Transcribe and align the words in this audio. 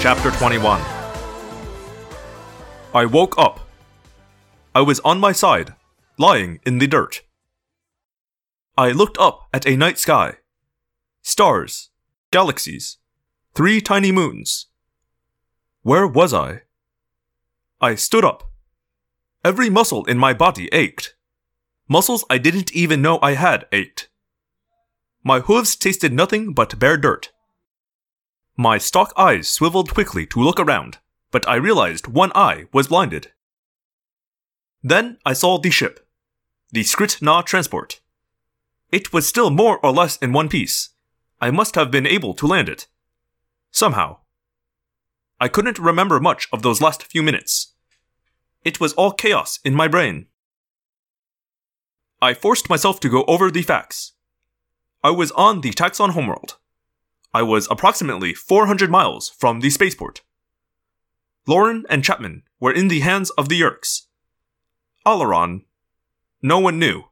Chapter 0.00 0.30
21 0.30 0.80
I 2.94 3.04
woke 3.04 3.34
up. 3.36 3.60
I 4.74 4.80
was 4.80 4.98
on 5.00 5.20
my 5.20 5.32
side, 5.32 5.74
lying 6.16 6.58
in 6.64 6.78
the 6.78 6.86
dirt. 6.86 7.20
I 8.78 8.92
looked 8.92 9.18
up 9.18 9.48
at 9.52 9.66
a 9.66 9.76
night 9.76 9.98
sky. 9.98 10.36
Stars, 11.20 11.90
galaxies, 12.30 12.96
three 13.54 13.82
tiny 13.82 14.10
moons. 14.10 14.68
Where 15.82 16.06
was 16.06 16.32
I? 16.32 16.62
I 17.78 17.94
stood 17.94 18.24
up. 18.24 18.50
Every 19.44 19.68
muscle 19.68 20.06
in 20.06 20.16
my 20.16 20.32
body 20.32 20.70
ached. 20.72 21.14
Muscles 21.88 22.24
I 22.30 22.38
didn't 22.38 22.72
even 22.72 23.02
know 23.02 23.18
I 23.20 23.34
had 23.34 23.66
ached. 23.70 24.08
My 25.22 25.40
hooves 25.40 25.76
tasted 25.76 26.14
nothing 26.14 26.54
but 26.54 26.78
bare 26.78 26.96
dirt. 26.96 27.32
My 28.56 28.78
stalk 28.78 29.12
eyes 29.16 29.48
swiveled 29.48 29.92
quickly 29.92 30.26
to 30.26 30.40
look 30.40 30.60
around, 30.60 30.98
but 31.30 31.48
I 31.48 31.54
realized 31.54 32.06
one 32.06 32.32
eye 32.34 32.66
was 32.72 32.88
blinded. 32.88 33.32
Then 34.82 35.18
I 35.24 35.32
saw 35.32 35.58
the 35.58 35.70
ship, 35.70 36.06
the 36.72 36.82
Skrit 36.82 37.20
Na 37.20 37.42
transport. 37.42 38.00
It 38.90 39.12
was 39.12 39.28
still 39.28 39.50
more 39.50 39.78
or 39.84 39.92
less 39.92 40.16
in 40.18 40.32
one 40.32 40.48
piece. 40.48 40.90
I 41.40 41.50
must 41.50 41.74
have 41.74 41.90
been 41.90 42.06
able 42.06 42.34
to 42.34 42.46
land 42.46 42.68
it. 42.68 42.86
Somehow. 43.70 44.18
I 45.40 45.48
couldn't 45.48 45.78
remember 45.78 46.20
much 46.20 46.48
of 46.52 46.62
those 46.62 46.82
last 46.82 47.04
few 47.04 47.22
minutes. 47.22 47.74
It 48.62 48.78
was 48.78 48.92
all 48.92 49.12
chaos 49.12 49.58
in 49.64 49.74
my 49.74 49.88
brain. 49.88 50.26
I 52.20 52.34
forced 52.34 52.68
myself 52.68 53.00
to 53.00 53.08
go 53.08 53.24
over 53.24 53.50
the 53.50 53.62
facts. 53.62 54.12
I 55.02 55.10
was 55.10 55.30
on 55.32 55.62
the 55.62 55.70
Taxxon 55.70 56.10
homeworld. 56.10 56.58
I 57.32 57.42
was 57.42 57.68
approximately 57.70 58.34
400 58.34 58.90
miles 58.90 59.30
from 59.30 59.60
the 59.60 59.70
spaceport. 59.70 60.22
Loren 61.46 61.84
and 61.88 62.04
Chapman 62.04 62.42
were 62.58 62.72
in 62.72 62.88
the 62.88 63.00
hands 63.00 63.30
of 63.30 63.48
the 63.48 63.60
Yeerks. 63.60 64.02
Alloran, 65.06 65.62
no 66.42 66.58
one 66.58 66.78
knew. 66.78 67.04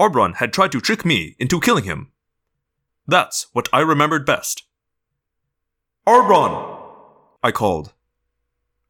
Arbron 0.00 0.36
had 0.36 0.52
tried 0.52 0.72
to 0.72 0.80
trick 0.80 1.04
me 1.04 1.36
into 1.38 1.60
killing 1.60 1.84
him. 1.84 2.12
That's 3.06 3.46
what 3.52 3.68
I 3.72 3.80
remembered 3.80 4.26
best. 4.26 4.64
Arbron! 6.06 6.80
I 7.42 7.52
called. 7.52 7.92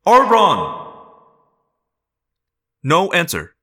Arbron! 0.07 0.93
No 2.83 3.13
answer. 3.13 3.55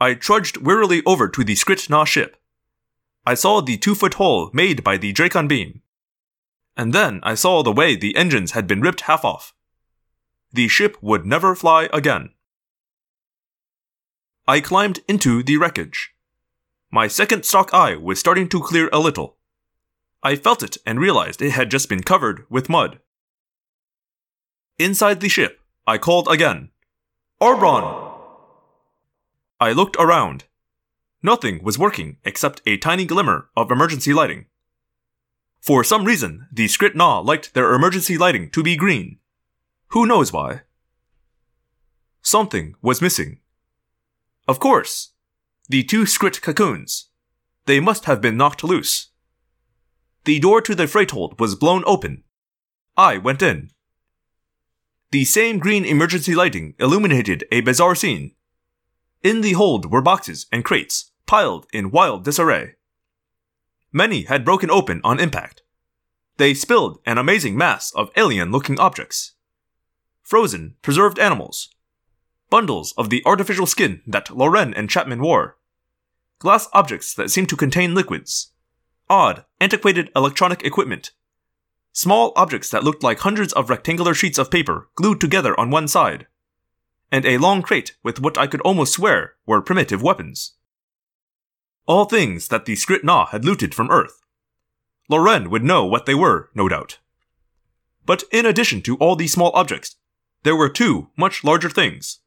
I 0.00 0.14
trudged 0.14 0.58
wearily 0.58 1.02
over 1.04 1.28
to 1.28 1.44
the 1.44 1.54
Skrit 1.54 1.90
Na 1.90 2.04
ship. 2.04 2.37
I 3.28 3.34
saw 3.34 3.60
the 3.60 3.76
two 3.76 3.94
foot 3.94 4.14
hole 4.14 4.48
made 4.54 4.82
by 4.82 4.96
the 4.96 5.12
Dracon 5.12 5.48
beam. 5.48 5.82
And 6.78 6.94
then 6.94 7.20
I 7.22 7.34
saw 7.34 7.62
the 7.62 7.70
way 7.80 7.94
the 7.94 8.16
engines 8.16 8.52
had 8.52 8.66
been 8.66 8.80
ripped 8.80 9.02
half 9.02 9.22
off. 9.22 9.52
The 10.50 10.66
ship 10.66 10.96
would 11.02 11.26
never 11.26 11.54
fly 11.54 11.90
again. 11.92 12.30
I 14.46 14.60
climbed 14.60 15.00
into 15.06 15.42
the 15.42 15.58
wreckage. 15.58 16.14
My 16.90 17.06
second 17.06 17.44
stalk 17.44 17.74
eye 17.74 17.96
was 17.96 18.18
starting 18.18 18.48
to 18.48 18.62
clear 18.62 18.88
a 18.94 18.98
little. 18.98 19.36
I 20.22 20.34
felt 20.34 20.62
it 20.62 20.78
and 20.86 20.98
realized 20.98 21.42
it 21.42 21.50
had 21.50 21.70
just 21.70 21.90
been 21.90 22.02
covered 22.02 22.46
with 22.48 22.70
mud. 22.70 22.98
Inside 24.78 25.20
the 25.20 25.28
ship, 25.28 25.60
I 25.86 25.98
called 25.98 26.28
again. 26.30 26.70
Arbron! 27.42 28.10
I 29.60 29.72
looked 29.72 29.96
around. 29.98 30.44
Nothing 31.22 31.62
was 31.62 31.78
working 31.78 32.18
except 32.24 32.62
a 32.66 32.76
tiny 32.76 33.04
glimmer 33.04 33.48
of 33.56 33.70
emergency 33.70 34.12
lighting. 34.14 34.46
For 35.60 35.82
some 35.82 36.04
reason, 36.04 36.46
the 36.52 36.66
Skrit 36.66 36.94
Na 36.94 37.18
liked 37.18 37.54
their 37.54 37.74
emergency 37.74 38.16
lighting 38.16 38.50
to 38.50 38.62
be 38.62 38.76
green. 38.76 39.18
Who 39.88 40.06
knows 40.06 40.32
why? 40.32 40.62
Something 42.22 42.74
was 42.80 43.02
missing. 43.02 43.40
Of 44.46 44.60
course, 44.60 45.14
the 45.68 45.82
two 45.82 46.04
Skrit 46.04 46.40
cocoons. 46.40 47.10
They 47.66 47.80
must 47.80 48.04
have 48.04 48.20
been 48.20 48.36
knocked 48.36 48.64
loose. 48.64 49.10
The 50.24 50.38
door 50.38 50.60
to 50.62 50.74
the 50.74 50.86
freight 50.86 51.10
hold 51.10 51.40
was 51.40 51.54
blown 51.54 51.82
open. 51.86 52.24
I 52.96 53.18
went 53.18 53.42
in. 53.42 53.70
The 55.10 55.24
same 55.24 55.58
green 55.58 55.84
emergency 55.84 56.34
lighting 56.34 56.74
illuminated 56.78 57.44
a 57.50 57.62
bizarre 57.62 57.94
scene. 57.94 58.34
In 59.22 59.40
the 59.40 59.52
hold 59.52 59.90
were 59.90 60.00
boxes 60.00 60.46
and 60.52 60.64
crates, 60.64 61.10
piled 61.26 61.66
in 61.72 61.90
wild 61.90 62.24
disarray. 62.24 62.74
Many 63.92 64.22
had 64.22 64.44
broken 64.44 64.70
open 64.70 65.00
on 65.02 65.18
impact. 65.18 65.62
They 66.36 66.54
spilled 66.54 67.00
an 67.04 67.18
amazing 67.18 67.56
mass 67.56 67.92
of 67.94 68.10
alien 68.16 68.52
looking 68.52 68.78
objects. 68.78 69.32
Frozen, 70.22 70.76
preserved 70.82 71.18
animals. 71.18 71.74
Bundles 72.48 72.94
of 72.96 73.10
the 73.10 73.22
artificial 73.26 73.66
skin 73.66 74.02
that 74.06 74.30
Loren 74.30 74.72
and 74.72 74.88
Chapman 74.88 75.20
wore. 75.20 75.56
Glass 76.38 76.68
objects 76.72 77.12
that 77.14 77.30
seemed 77.30 77.48
to 77.48 77.56
contain 77.56 77.94
liquids. 77.94 78.52
Odd, 79.10 79.44
antiquated 79.60 80.10
electronic 80.14 80.62
equipment. 80.64 81.10
Small 81.92 82.32
objects 82.36 82.70
that 82.70 82.84
looked 82.84 83.02
like 83.02 83.18
hundreds 83.18 83.52
of 83.54 83.68
rectangular 83.68 84.14
sheets 84.14 84.38
of 84.38 84.50
paper 84.50 84.88
glued 84.94 85.20
together 85.20 85.58
on 85.58 85.70
one 85.70 85.88
side 85.88 86.28
and 87.10 87.24
a 87.24 87.38
long 87.38 87.62
crate 87.62 87.96
with 88.02 88.20
what 88.20 88.36
I 88.36 88.46
could 88.46 88.60
almost 88.62 88.92
swear 88.92 89.34
were 89.46 89.62
primitive 89.62 90.02
weapons. 90.02 90.54
All 91.86 92.04
things 92.04 92.48
that 92.48 92.66
the 92.66 92.74
Skrit 92.74 93.02
Na 93.02 93.26
had 93.26 93.44
looted 93.44 93.74
from 93.74 93.90
Earth. 93.90 94.20
Loren 95.08 95.48
would 95.48 95.64
know 95.64 95.86
what 95.86 96.04
they 96.04 96.14
were, 96.14 96.50
no 96.54 96.68
doubt. 96.68 96.98
But 98.04 98.24
in 98.30 98.44
addition 98.44 98.82
to 98.82 98.96
all 98.96 99.16
these 99.16 99.32
small 99.32 99.50
objects, 99.54 99.96
there 100.42 100.56
were 100.56 100.68
two 100.68 101.08
much 101.16 101.44
larger 101.44 101.70
things. 101.70 102.20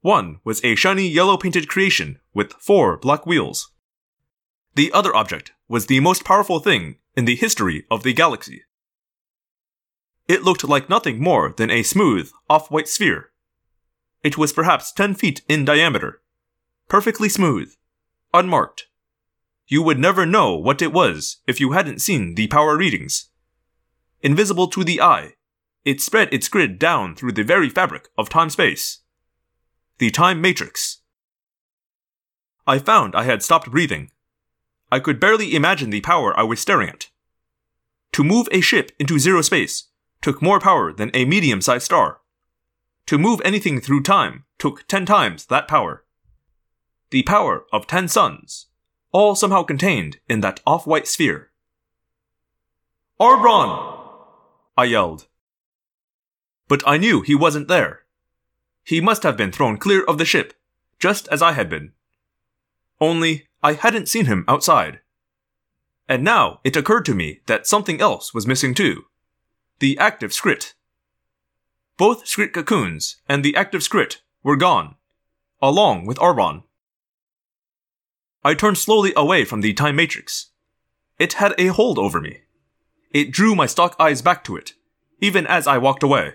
One 0.00 0.40
was 0.42 0.64
a 0.64 0.74
shiny 0.74 1.06
yellow 1.06 1.36
painted 1.36 1.68
creation 1.68 2.18
with 2.34 2.54
four 2.54 2.96
black 2.96 3.26
wheels. 3.26 3.72
The 4.74 4.90
other 4.92 5.14
object 5.14 5.52
was 5.68 5.86
the 5.86 6.00
most 6.00 6.24
powerful 6.24 6.60
thing 6.60 6.96
in 7.14 7.26
the 7.26 7.36
history 7.36 7.84
of 7.90 8.02
the 8.02 8.14
galaxy. 8.14 8.64
It 10.28 10.42
looked 10.42 10.64
like 10.64 10.88
nothing 10.88 11.20
more 11.20 11.52
than 11.54 11.70
a 11.70 11.82
smooth, 11.82 12.30
off 12.48 12.70
white 12.70 12.88
sphere 12.88 13.31
it 14.22 14.38
was 14.38 14.52
perhaps 14.52 14.92
10 14.92 15.14
feet 15.14 15.42
in 15.48 15.64
diameter. 15.64 16.22
Perfectly 16.88 17.28
smooth. 17.28 17.74
Unmarked. 18.32 18.86
You 19.66 19.82
would 19.82 19.98
never 19.98 20.26
know 20.26 20.56
what 20.56 20.82
it 20.82 20.92
was 20.92 21.38
if 21.46 21.60
you 21.60 21.72
hadn't 21.72 22.00
seen 22.00 22.34
the 22.34 22.46
power 22.46 22.76
readings. 22.76 23.30
Invisible 24.20 24.68
to 24.68 24.84
the 24.84 25.00
eye, 25.00 25.34
it 25.84 26.00
spread 26.00 26.32
its 26.32 26.48
grid 26.48 26.78
down 26.78 27.16
through 27.16 27.32
the 27.32 27.42
very 27.42 27.68
fabric 27.68 28.08
of 28.16 28.28
time 28.28 28.50
space. 28.50 29.00
The 29.98 30.10
time 30.10 30.40
matrix. 30.40 30.98
I 32.66 32.78
found 32.78 33.16
I 33.16 33.24
had 33.24 33.42
stopped 33.42 33.70
breathing. 33.70 34.10
I 34.90 35.00
could 35.00 35.18
barely 35.18 35.54
imagine 35.56 35.90
the 35.90 36.00
power 36.00 36.38
I 36.38 36.44
was 36.44 36.60
staring 36.60 36.88
at. 36.88 37.08
To 38.12 38.22
move 38.22 38.46
a 38.52 38.60
ship 38.60 38.92
into 38.98 39.18
zero 39.18 39.42
space 39.42 39.88
took 40.20 40.40
more 40.40 40.60
power 40.60 40.92
than 40.92 41.10
a 41.14 41.24
medium 41.24 41.60
sized 41.60 41.84
star. 41.84 42.21
To 43.06 43.18
move 43.18 43.40
anything 43.44 43.80
through 43.80 44.02
time 44.02 44.44
took 44.58 44.86
ten 44.88 45.04
times 45.04 45.46
that 45.46 45.68
power. 45.68 46.04
The 47.10 47.22
power 47.22 47.64
of 47.72 47.86
ten 47.86 48.08
suns, 48.08 48.66
all 49.10 49.34
somehow 49.34 49.62
contained 49.62 50.18
in 50.28 50.40
that 50.40 50.60
off 50.66 50.86
white 50.86 51.06
sphere. 51.06 51.50
Arbron! 53.20 53.98
I 54.76 54.84
yelled. 54.84 55.28
But 56.68 56.82
I 56.86 56.96
knew 56.96 57.20
he 57.20 57.34
wasn't 57.34 57.68
there. 57.68 58.00
He 58.84 59.00
must 59.00 59.22
have 59.22 59.36
been 59.36 59.52
thrown 59.52 59.76
clear 59.76 60.02
of 60.04 60.18
the 60.18 60.24
ship, 60.24 60.54
just 60.98 61.28
as 61.28 61.42
I 61.42 61.52
had 61.52 61.68
been. 61.68 61.92
Only 63.00 63.48
I 63.62 63.74
hadn't 63.74 64.08
seen 64.08 64.26
him 64.26 64.44
outside. 64.48 65.00
And 66.08 66.24
now 66.24 66.60
it 66.64 66.76
occurred 66.76 67.04
to 67.06 67.14
me 67.14 67.40
that 67.46 67.66
something 67.66 68.00
else 68.00 68.32
was 68.32 68.46
missing 68.46 68.74
too. 68.74 69.04
The 69.78 69.98
active 69.98 70.30
Skrit. 70.30 70.72
Both 71.96 72.24
Skrit 72.26 72.52
cocoons 72.52 73.16
and 73.28 73.44
the 73.44 73.54
active 73.54 73.82
Skrit 73.82 74.18
were 74.42 74.56
gone, 74.56 74.96
along 75.60 76.06
with 76.06 76.18
Arbron. 76.18 76.64
I 78.44 78.54
turned 78.54 78.78
slowly 78.78 79.12
away 79.16 79.44
from 79.44 79.60
the 79.60 79.72
time 79.72 79.96
matrix. 79.96 80.50
It 81.18 81.34
had 81.34 81.54
a 81.58 81.68
hold 81.68 81.98
over 81.98 82.20
me. 82.20 82.40
It 83.12 83.30
drew 83.30 83.54
my 83.54 83.66
stalk 83.66 83.94
eyes 84.00 84.22
back 84.22 84.42
to 84.44 84.56
it, 84.56 84.74
even 85.20 85.46
as 85.46 85.66
I 85.66 85.78
walked 85.78 86.02
away. 86.02 86.34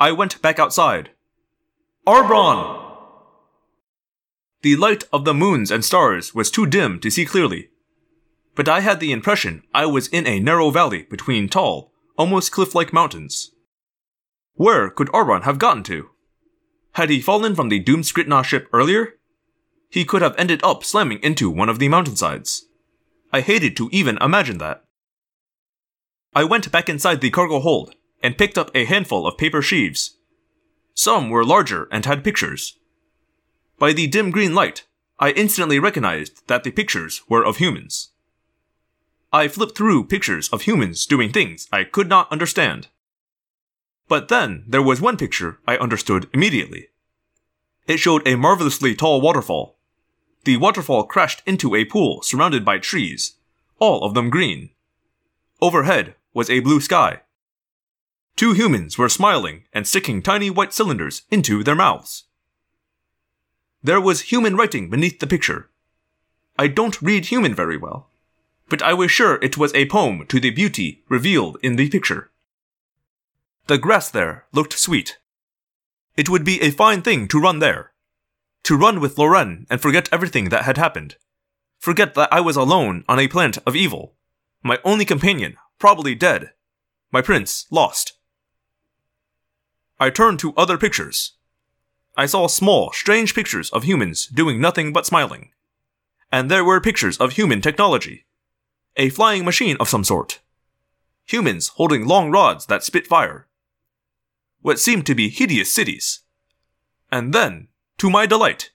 I 0.00 0.10
went 0.10 0.42
back 0.42 0.58
outside. 0.58 1.10
Arbron! 2.06 2.80
The 4.62 4.74
light 4.74 5.04
of 5.12 5.24
the 5.24 5.34
moons 5.34 5.70
and 5.70 5.84
stars 5.84 6.34
was 6.34 6.50
too 6.50 6.66
dim 6.66 6.98
to 7.00 7.10
see 7.10 7.24
clearly, 7.24 7.68
but 8.56 8.68
I 8.68 8.80
had 8.80 8.98
the 8.98 9.12
impression 9.12 9.62
I 9.72 9.86
was 9.86 10.08
in 10.08 10.26
a 10.26 10.40
narrow 10.40 10.70
valley 10.70 11.04
between 11.08 11.48
tall, 11.48 11.92
almost 12.18 12.50
cliff 12.50 12.74
like 12.74 12.92
mountains. 12.92 13.51
Where 14.54 14.90
could 14.90 15.08
Arbron 15.08 15.42
have 15.42 15.58
gotten 15.58 15.82
to? 15.84 16.10
Had 16.92 17.10
he 17.10 17.20
fallen 17.20 17.54
from 17.54 17.68
the 17.68 17.78
doomed 17.78 18.04
Skrit 18.04 18.28
Na 18.28 18.42
ship 18.42 18.68
earlier? 18.72 19.14
He 19.90 20.04
could 20.04 20.22
have 20.22 20.34
ended 20.38 20.60
up 20.62 20.84
slamming 20.84 21.20
into 21.22 21.50
one 21.50 21.68
of 21.68 21.78
the 21.78 21.88
mountainsides. 21.88 22.66
I 23.32 23.40
hated 23.40 23.76
to 23.76 23.88
even 23.92 24.18
imagine 24.18 24.58
that. 24.58 24.84
I 26.34 26.44
went 26.44 26.70
back 26.72 26.88
inside 26.88 27.20
the 27.20 27.30
cargo 27.30 27.60
hold 27.60 27.94
and 28.22 28.38
picked 28.38 28.56
up 28.56 28.70
a 28.74 28.84
handful 28.84 29.26
of 29.26 29.36
paper 29.36 29.62
sheaves. 29.62 30.18
Some 30.94 31.30
were 31.30 31.44
larger 31.44 31.88
and 31.90 32.04
had 32.04 32.24
pictures. 32.24 32.78
By 33.78 33.92
the 33.92 34.06
dim 34.06 34.30
green 34.30 34.54
light, 34.54 34.86
I 35.18 35.30
instantly 35.30 35.78
recognized 35.78 36.46
that 36.48 36.64
the 36.64 36.70
pictures 36.70 37.22
were 37.28 37.44
of 37.44 37.56
humans. 37.56 38.12
I 39.32 39.48
flipped 39.48 39.76
through 39.76 40.04
pictures 40.04 40.48
of 40.50 40.62
humans 40.62 41.06
doing 41.06 41.32
things 41.32 41.68
I 41.72 41.84
could 41.84 42.08
not 42.08 42.30
understand. 42.30 42.88
But 44.08 44.28
then 44.28 44.64
there 44.66 44.82
was 44.82 45.00
one 45.00 45.16
picture 45.16 45.58
I 45.66 45.76
understood 45.76 46.28
immediately. 46.32 46.88
It 47.86 47.98
showed 47.98 48.26
a 48.26 48.36
marvelously 48.36 48.94
tall 48.94 49.20
waterfall. 49.20 49.78
The 50.44 50.56
waterfall 50.56 51.04
crashed 51.04 51.42
into 51.46 51.74
a 51.74 51.84
pool 51.84 52.22
surrounded 52.22 52.64
by 52.64 52.78
trees, 52.78 53.36
all 53.78 54.04
of 54.04 54.14
them 54.14 54.30
green. 54.30 54.70
Overhead 55.60 56.14
was 56.34 56.50
a 56.50 56.60
blue 56.60 56.80
sky. 56.80 57.20
Two 58.34 58.52
humans 58.52 58.98
were 58.98 59.08
smiling 59.08 59.64
and 59.72 59.86
sticking 59.86 60.22
tiny 60.22 60.50
white 60.50 60.72
cylinders 60.72 61.22
into 61.30 61.62
their 61.62 61.76
mouths. 61.76 62.24
There 63.82 64.00
was 64.00 64.32
human 64.32 64.56
writing 64.56 64.90
beneath 64.90 65.20
the 65.20 65.26
picture. 65.26 65.70
I 66.58 66.66
don't 66.66 67.00
read 67.00 67.26
human 67.26 67.54
very 67.54 67.76
well, 67.76 68.10
but 68.68 68.82
I 68.82 68.94
was 68.94 69.10
sure 69.10 69.38
it 69.42 69.56
was 69.56 69.74
a 69.74 69.86
poem 69.86 70.26
to 70.26 70.40
the 70.40 70.50
beauty 70.50 71.04
revealed 71.08 71.58
in 71.62 71.76
the 71.76 71.88
picture. 71.88 72.31
The 73.66 73.78
grass 73.78 74.10
there 74.10 74.46
looked 74.52 74.78
sweet. 74.78 75.18
It 76.16 76.28
would 76.28 76.44
be 76.44 76.60
a 76.60 76.70
fine 76.70 77.02
thing 77.02 77.28
to 77.28 77.40
run 77.40 77.60
there. 77.60 77.92
To 78.64 78.76
run 78.76 79.00
with 79.00 79.18
Loren 79.18 79.66
and 79.70 79.80
forget 79.80 80.08
everything 80.12 80.48
that 80.50 80.64
had 80.64 80.76
happened. 80.76 81.16
Forget 81.78 82.14
that 82.14 82.32
I 82.32 82.40
was 82.40 82.56
alone 82.56 83.04
on 83.08 83.18
a 83.18 83.28
planet 83.28 83.58
of 83.66 83.76
evil. 83.76 84.14
My 84.62 84.78
only 84.84 85.04
companion, 85.04 85.56
probably 85.78 86.14
dead. 86.14 86.52
My 87.10 87.22
prince, 87.22 87.66
lost. 87.70 88.14
I 89.98 90.10
turned 90.10 90.38
to 90.40 90.54
other 90.56 90.78
pictures. 90.78 91.32
I 92.16 92.26
saw 92.26 92.46
small, 92.46 92.92
strange 92.92 93.34
pictures 93.34 93.70
of 93.70 93.84
humans 93.84 94.26
doing 94.26 94.60
nothing 94.60 94.92
but 94.92 95.06
smiling. 95.06 95.50
And 96.30 96.50
there 96.50 96.64
were 96.64 96.80
pictures 96.80 97.16
of 97.18 97.32
human 97.32 97.60
technology. 97.60 98.26
A 98.96 99.08
flying 99.08 99.44
machine 99.44 99.76
of 99.78 99.88
some 99.88 100.04
sort. 100.04 100.40
Humans 101.26 101.68
holding 101.76 102.06
long 102.06 102.30
rods 102.30 102.66
that 102.66 102.82
spit 102.82 103.06
fire. 103.06 103.46
What 104.62 104.78
seemed 104.78 105.06
to 105.06 105.14
be 105.14 105.28
hideous 105.28 105.72
cities. 105.72 106.20
And 107.10 107.34
then, 107.34 107.68
to 107.98 108.08
my 108.08 108.26
delight, 108.26 108.70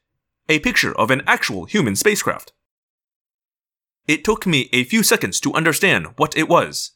a 0.50 0.60
picture 0.60 0.98
of 0.98 1.12
an 1.12 1.24
actual 1.26 1.66
human 1.66 1.96
spacecraft. 1.96 2.54
It 4.08 4.24
took 4.24 4.46
me 4.46 4.70
a 4.72 4.84
few 4.84 5.04
seconds 5.04 5.40
to 5.42 5.54
understand 5.54 6.08
what 6.18 6.38
it 6.38 6.48
was. 6.48 6.92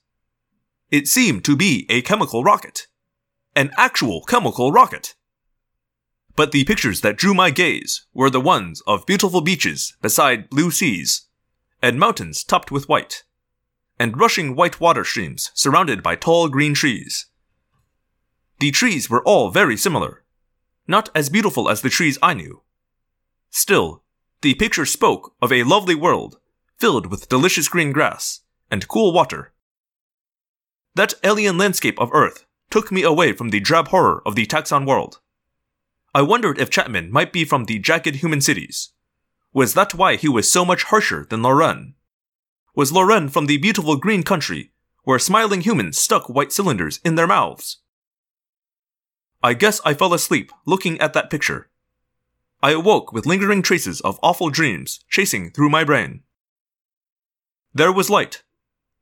It 0.89 1.07
seemed 1.07 1.43
to 1.45 1.55
be 1.55 1.85
a 1.89 2.01
chemical 2.01 2.43
rocket. 2.43 2.87
An 3.55 3.71
actual 3.77 4.23
chemical 4.23 4.71
rocket. 4.71 5.15
But 6.35 6.51
the 6.51 6.63
pictures 6.63 7.01
that 7.01 7.17
drew 7.17 7.33
my 7.33 7.49
gaze 7.49 8.05
were 8.13 8.29
the 8.29 8.39
ones 8.39 8.81
of 8.87 9.05
beautiful 9.05 9.41
beaches 9.41 9.95
beside 10.01 10.49
blue 10.49 10.71
seas, 10.71 11.27
and 11.81 11.99
mountains 11.99 12.43
topped 12.43 12.71
with 12.71 12.87
white, 12.87 13.23
and 13.99 14.19
rushing 14.19 14.55
white 14.55 14.79
water 14.79 15.03
streams 15.03 15.51
surrounded 15.53 16.01
by 16.01 16.15
tall 16.15 16.47
green 16.49 16.73
trees. 16.73 17.27
The 18.61 18.69
trees 18.69 19.09
were 19.09 19.23
all 19.23 19.49
very 19.49 19.75
similar, 19.75 20.23
not 20.87 21.09
as 21.15 21.31
beautiful 21.31 21.67
as 21.67 21.81
the 21.81 21.89
trees 21.89 22.19
I 22.21 22.35
knew. 22.35 22.61
Still, 23.49 24.03
the 24.43 24.53
picture 24.53 24.85
spoke 24.85 25.33
of 25.41 25.51
a 25.51 25.63
lovely 25.63 25.95
world 25.95 26.37
filled 26.77 27.07
with 27.07 27.27
delicious 27.27 27.67
green 27.67 27.91
grass 27.91 28.41
and 28.69 28.87
cool 28.87 29.13
water. 29.13 29.51
That 30.93 31.15
alien 31.23 31.57
landscape 31.57 31.99
of 31.99 32.11
Earth 32.13 32.45
took 32.69 32.91
me 32.91 33.01
away 33.01 33.33
from 33.33 33.49
the 33.49 33.59
drab 33.59 33.87
horror 33.87 34.21
of 34.27 34.35
the 34.35 34.45
Taxxon 34.45 34.85
world. 34.85 35.21
I 36.13 36.21
wondered 36.21 36.59
if 36.59 36.69
Chapman 36.69 37.11
might 37.11 37.33
be 37.33 37.43
from 37.43 37.65
the 37.65 37.79
jagged 37.79 38.17
human 38.17 38.41
cities. 38.41 38.91
Was 39.53 39.73
that 39.73 39.95
why 39.95 40.17
he 40.17 40.29
was 40.29 40.51
so 40.51 40.63
much 40.63 40.83
harsher 40.83 41.25
than 41.27 41.41
Loren? 41.41 41.95
Was 42.75 42.91
Loren 42.91 43.27
from 43.27 43.47
the 43.47 43.57
beautiful 43.57 43.95
green 43.95 44.21
country 44.21 44.71
where 45.01 45.17
smiling 45.17 45.61
humans 45.61 45.97
stuck 45.97 46.29
white 46.29 46.51
cylinders 46.51 46.99
in 47.03 47.15
their 47.15 47.25
mouths? 47.25 47.79
I 49.43 49.53
guess 49.53 49.81
I 49.83 49.93
fell 49.93 50.13
asleep 50.13 50.51
looking 50.65 50.99
at 51.01 51.13
that 51.13 51.29
picture. 51.29 51.69
I 52.61 52.71
awoke 52.71 53.11
with 53.11 53.25
lingering 53.25 53.63
traces 53.63 53.99
of 54.01 54.19
awful 54.21 54.51
dreams 54.51 54.99
chasing 55.09 55.49
through 55.49 55.69
my 55.69 55.83
brain. 55.83 56.21
There 57.73 57.91
was 57.91 58.09
light, 58.09 58.43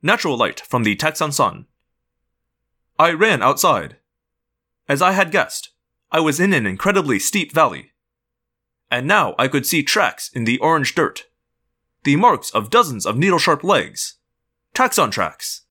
natural 0.00 0.38
light 0.38 0.60
from 0.60 0.82
the 0.82 0.96
Taxxon 0.96 1.32
sun. 1.32 1.66
I 2.98 3.12
ran 3.12 3.42
outside. 3.42 3.96
As 4.88 5.02
I 5.02 5.12
had 5.12 5.30
guessed, 5.30 5.70
I 6.10 6.20
was 6.20 6.40
in 6.40 6.52
an 6.52 6.66
incredibly 6.66 7.18
steep 7.18 7.52
valley. 7.52 7.92
And 8.90 9.06
now 9.06 9.34
I 9.38 9.46
could 9.46 9.66
see 9.66 9.82
tracks 9.82 10.30
in 10.32 10.44
the 10.44 10.58
orange 10.58 10.94
dirt. 10.94 11.26
The 12.04 12.16
marks 12.16 12.50
of 12.50 12.70
dozens 12.70 13.04
of 13.04 13.18
needle 13.18 13.38
sharp 13.38 13.62
legs. 13.62 14.16
Taxxon 14.74 15.10
tracks. 15.10 15.62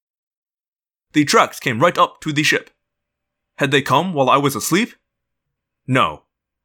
The 1.12 1.24
tracks 1.24 1.58
came 1.58 1.80
right 1.80 1.98
up 1.98 2.20
to 2.20 2.32
the 2.32 2.44
ship. 2.44 2.70
Had 3.60 3.72
they 3.72 3.82
come 3.82 4.14
while 4.14 4.30
I 4.30 4.38
was 4.38 4.56
asleep? 4.56 4.94
No. 5.86 6.22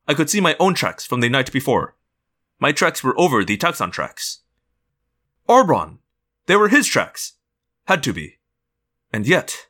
I 0.08 0.14
could 0.14 0.30
see 0.30 0.40
my 0.40 0.56
own 0.62 0.74
tracks 0.74 1.06
from 1.06 1.20
the 1.20 1.28
night 1.28 1.52
before. 1.52 1.98
My 2.58 2.72
tracks 2.72 3.04
were 3.04 3.20
over 3.20 3.44
the 3.44 3.58
Taxxon 3.58 3.92
tracks. 3.92 4.44
Arbron! 5.50 5.98
They 6.46 6.56
were 6.56 6.70
his 6.70 6.88
tracks. 6.88 7.34
Had 7.88 8.02
to 8.04 8.14
be. 8.14 8.38
And 9.12 9.28
yet. 9.28 9.68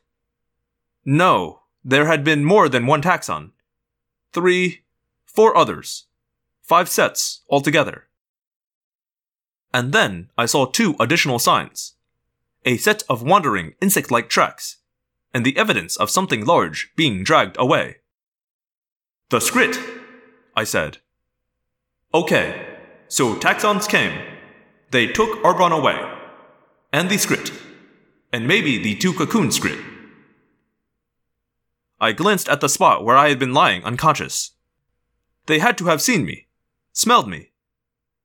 No, 1.04 1.62
there 1.84 2.06
had 2.06 2.22
been 2.22 2.44
more 2.44 2.68
than 2.68 2.86
one 2.86 3.02
Taxxon. 3.02 3.50
Three, 4.32 4.84
four 5.24 5.56
others. 5.56 6.04
Five 6.62 6.88
sets 6.88 7.42
altogether. 7.50 8.04
And 9.74 9.92
then 9.92 10.30
I 10.38 10.46
saw 10.46 10.66
two 10.66 10.94
additional 11.00 11.40
signs. 11.40 11.94
A 12.64 12.76
set 12.76 13.02
of 13.08 13.24
wandering 13.24 13.74
insect-like 13.82 14.28
tracks, 14.28 14.76
and 15.36 15.44
the 15.44 15.58
evidence 15.58 15.98
of 15.98 16.08
something 16.08 16.46
large 16.46 16.90
being 16.96 17.22
dragged 17.22 17.56
away. 17.58 17.96
The 19.28 19.38
Skrit, 19.38 19.76
I 20.56 20.64
said. 20.64 20.96
Okay, 22.14 22.78
so 23.06 23.34
Taxxons 23.34 23.86
came. 23.86 24.18
They 24.92 25.06
took 25.06 25.42
Arbron 25.42 25.78
away. 25.78 26.00
And 26.90 27.10
the 27.10 27.16
Skrit. 27.16 27.52
And 28.32 28.48
maybe 28.48 28.82
the 28.82 28.94
two 28.94 29.12
cocoon 29.12 29.48
Skrit. 29.48 29.78
I 32.00 32.12
glanced 32.12 32.48
at 32.48 32.62
the 32.62 32.70
spot 32.70 33.04
where 33.04 33.18
I 33.18 33.28
had 33.28 33.38
been 33.38 33.52
lying 33.52 33.84
unconscious. 33.84 34.52
They 35.44 35.58
had 35.58 35.76
to 35.76 35.84
have 35.84 36.00
seen 36.00 36.24
me, 36.24 36.46
smelled 36.94 37.28
me. 37.28 37.50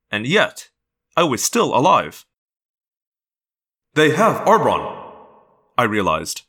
And 0.10 0.25
yet, 0.25 0.70
I 1.18 1.25
was 1.25 1.44
still 1.44 1.75
alive. 1.75 2.25
They 3.96 4.12
have 4.12 4.46
Arbron, 4.46 5.12
I 5.77 5.84
realized. 5.84 6.44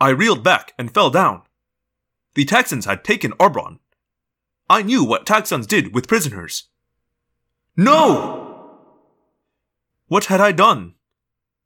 I 0.00 0.10
reeled 0.10 0.42
back 0.42 0.74
and 0.78 0.92
fell 0.92 1.10
down. 1.10 1.42
The 2.34 2.44
Taxxons 2.44 2.84
had 2.84 3.04
taken 3.04 3.32
Arbron. 3.32 3.78
I 4.68 4.82
knew 4.82 5.04
what 5.04 5.26
Taxxons 5.26 5.66
did 5.66 5.94
with 5.94 6.08
prisoners. 6.08 6.64
No! 7.76 8.80
What 10.06 10.26
had 10.26 10.40
I 10.40 10.52
done? 10.52 10.94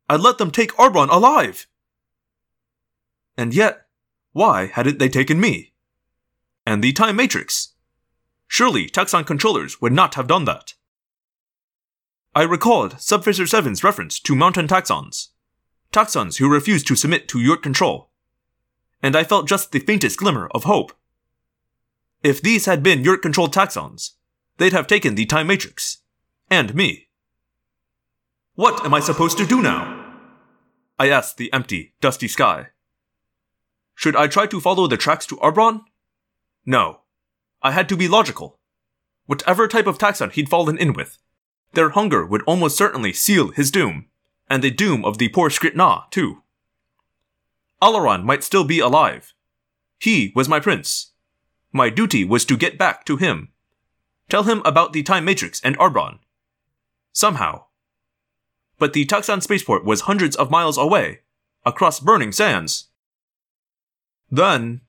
I 0.09 0.17
let 0.17 0.39
them 0.39 0.51
take 0.51 0.73
Arbron 0.73 1.09
alive. 1.11 1.67
And 3.37 3.55
yet, 3.55 3.87
why 4.33 4.67
hadn't 4.67 4.99
they 4.99 5.09
taken 5.09 5.41
me? 5.41 5.73
And 6.67 6.83
the 6.83 6.93
Time 6.93 7.17
Matrix? 7.17 7.75
Surely 8.47 8.89
Taxxon 8.89 9.27
controllers 9.27 9.81
would 9.81 9.93
not 9.93 10.15
have 10.15 10.27
done 10.27 10.45
that. 10.45 10.75
I 12.35 12.43
recalled 12.43 13.01
Sub-Visser 13.01 13.45
7's 13.45 13.83
reference 13.83 14.21
to 14.21 14.35
mountain 14.35 14.69
Taxxons. 14.69 15.29
Taxxons 15.93 16.39
who 16.39 16.53
refused 16.53 16.87
to 16.89 16.97
submit 16.97 17.29
to 17.29 17.41
your 17.41 17.57
control. 17.57 18.08
And 19.03 19.17
I 19.17 19.25
felt 19.25 19.49
just 19.49 19.73
the 19.73 19.79
faintest 19.79 20.19
glimmer 20.19 20.49
of 20.55 20.65
hope. 20.65 20.93
If 22.23 22.43
these 22.43 22.67
had 22.67 22.83
been 22.83 23.05
Yeerk 23.05 23.23
controlled 23.23 23.55
Taxxons, 23.55 24.13
they'd 24.57 24.73
have 24.73 24.87
taken 24.87 25.15
the 25.15 25.27
Time 25.27 25.47
Matrix. 25.47 25.99
And 26.51 26.75
me. 26.75 27.09
What 28.55 28.85
am 28.85 28.93
I 28.93 29.01
supposed 29.01 29.39
to 29.39 29.47
do 29.47 29.63
now? 29.63 30.05
I 30.99 31.11
asked 31.11 31.37
the 31.37 31.53
empty, 31.53 31.95
dusty 32.01 32.27
sky. 32.27 32.69
Should 33.95 34.17
I 34.17 34.27
try 34.27 34.47
to 34.47 34.61
follow 34.61 34.89
the 34.89 34.97
tracks 34.97 35.27
to 35.27 35.37
Arbron? 35.37 35.83
No. 36.67 37.03
I 37.63 37.71
had 37.71 37.89
to 37.91 37.97
be 37.97 38.09
logical. 38.09 38.59
Whatever 39.27 39.69
type 39.69 39.87
of 39.87 39.99
Taxxon 39.99 40.33
he'd 40.33 40.49
fallen 40.49 40.79
in 40.79 40.93
with, 40.93 41.19
their 41.75 41.91
hunger 41.91 42.25
would 42.27 42.43
almost 42.43 42.77
certainly 42.77 43.13
seal 43.13 43.49
his 43.49 43.71
doom, 43.71 44.07
and 44.49 44.63
the 44.63 44.71
doom 44.71 45.05
of 45.05 45.19
the 45.19 45.29
poor 45.29 45.51
Skrit 45.51 45.77
Na, 45.77 46.05
too. 46.11 46.43
Alloran 47.81 48.25
might 48.25 48.45
still 48.45 48.65
be 48.65 48.81
alive. 48.81 49.35
He 49.99 50.33
was 50.35 50.49
my 50.49 50.61
prince. 50.61 51.13
My 51.73 51.91
duty 51.91 52.25
was 52.25 52.45
to 52.47 52.57
get 52.57 52.79
back 52.79 53.05
to 53.07 53.17
him. 53.17 53.49
Tell 54.29 54.45
him 54.45 54.63
about 54.65 54.93
the 54.93 55.03
Time 55.03 55.25
Matrix 55.25 55.61
and 55.63 55.79
Arbron. 55.79 56.19
Somehow. 57.13 57.65
But 58.79 58.93
the 58.93 59.07
Taxxon 59.07 59.43
spaceport 59.43 59.85
was 59.85 60.03
hundreds 60.03 60.37
of 60.37 60.51
miles 60.51 60.79
away, 60.79 61.21
across 61.65 62.01
burning 62.01 62.33
sands. 62.33 62.89
Then, 64.31 64.83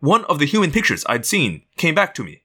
one 0.00 0.24
of 0.24 0.38
the 0.38 0.46
human 0.46 0.70
pictures 0.70 1.04
I'd 1.08 1.24
seen 1.24 1.62
came 1.76 1.94
back 1.94 2.14
to 2.14 2.24
me. 2.24 2.42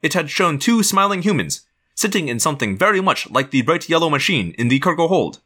It 0.00 0.14
had 0.14 0.30
shown 0.30 0.58
two 0.58 0.82
smiling 0.82 1.22
humans 1.22 1.62
sitting 1.94 2.28
in 2.28 2.40
something 2.40 2.76
very 2.76 3.00
much 3.00 3.30
like 3.30 3.50
the 3.50 3.62
bright 3.62 3.88
yellow 3.88 4.08
machine 4.08 4.52
in 4.58 4.68
the 4.68 4.80
cargo 4.80 5.08
hold. 5.08 5.40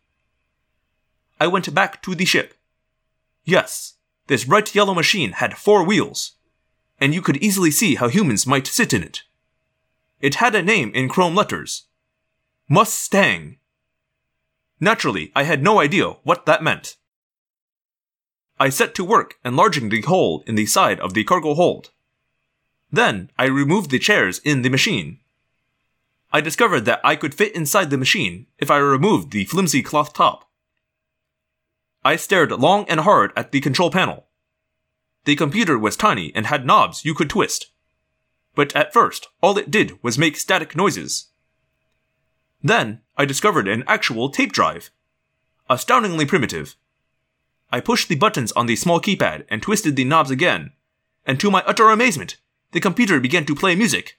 I 1.41 1.47
went 1.47 1.73
back 1.75 2.03
to 2.03 2.15
the 2.15 2.25
ship. 2.25 2.55
Yes, 3.47 3.95
this 4.27 4.45
bright 4.45 4.75
yellow 4.75 4.93
machine 4.93 5.33
had 5.33 5.57
four 5.57 5.85
wheels, 5.85 6.33
and 6.99 7.15
you 7.15 7.23
could 7.23 7.37
easily 7.37 7.71
see 7.71 7.95
how 7.95 8.09
humans 8.09 8.45
might 8.45 8.67
sit 8.67 8.93
in 8.93 9.05
it. 9.05 9.23
It 10.21 10.37
had 10.37 10.57
a 10.57 10.63
name 10.63 10.91
in 10.95 11.09
chrome 11.09 11.37
letters 11.37 11.85
Mustang. 12.69 13.59
Naturally, 14.81 15.31
I 15.37 15.45
had 15.45 15.63
no 15.63 15.79
idea 15.81 16.09
what 16.25 16.45
that 16.47 16.65
meant. 16.65 16.97
I 18.59 18.69
set 18.69 18.97
to 18.97 19.05
work 19.05 19.37
enlarging 19.45 19.91
the 19.91 20.03
hole 20.03 20.43
in 20.49 20.57
the 20.57 20.67
side 20.67 20.99
of 20.99 21.15
the 21.15 21.23
cargo 21.23 21.55
hold. 21.55 21.91
Then 22.91 23.31
I 23.39 23.45
removed 23.45 23.91
the 23.91 24.01
chairs 24.01 24.41
in 24.41 24.63
the 24.63 24.71
machine. 24.71 25.21
I 26.33 26.41
discovered 26.41 26.85
that 26.87 27.01
I 27.05 27.15
could 27.15 27.35
fit 27.35 27.55
inside 27.55 27.91
the 27.91 27.99
machine 27.99 28.47
if 28.59 28.73
I 28.73 28.79
removed 28.79 29.31
the 29.31 29.45
flimsy 29.45 29.83
cloth 29.83 30.13
top. 30.13 30.46
I 32.07 32.15
stared 32.15 32.53
long 32.53 32.85
and 32.89 33.01
hard 33.01 33.33
at 33.35 33.51
the 33.51 33.61
control 33.61 33.91
panel. 33.91 34.29
The 35.25 35.35
computer 35.35 35.77
was 35.77 35.97
tiny 35.97 36.31
and 36.37 36.47
had 36.47 36.65
knobs 36.65 37.05
you 37.05 37.15
could 37.15 37.29
twist. 37.29 37.73
But 38.55 38.77
at 38.77 38.93
first, 38.93 39.27
all 39.43 39.59
it 39.59 39.73
did 39.73 40.01
was 40.05 40.17
make 40.17 40.37
static 40.37 40.77
noises. 40.77 41.31
Then, 42.63 43.01
I 43.17 43.25
discovered 43.25 43.67
an 43.67 43.83
actual 43.89 44.31
tape 44.31 44.53
drive. 44.53 44.91
Astoundingly 45.69 46.27
primitive. 46.27 46.77
I 47.73 47.81
pushed 47.81 48.09
the 48.09 48.15
buttons 48.15 48.53
on 48.53 48.67
the 48.67 48.77
small 48.77 49.01
keypad 49.01 49.45
and 49.49 49.61
twisted 49.61 49.97
the 49.97 50.05
knobs 50.05 50.31
again, 50.31 50.75
and 51.25 51.41
to 51.41 51.51
my 51.51 51.65
utter 51.67 51.91
amazement, 51.91 52.37
the 52.71 52.79
computer 52.79 53.19
began 53.19 53.45
to 53.47 53.57
play 53.57 53.75
music. 53.75 54.17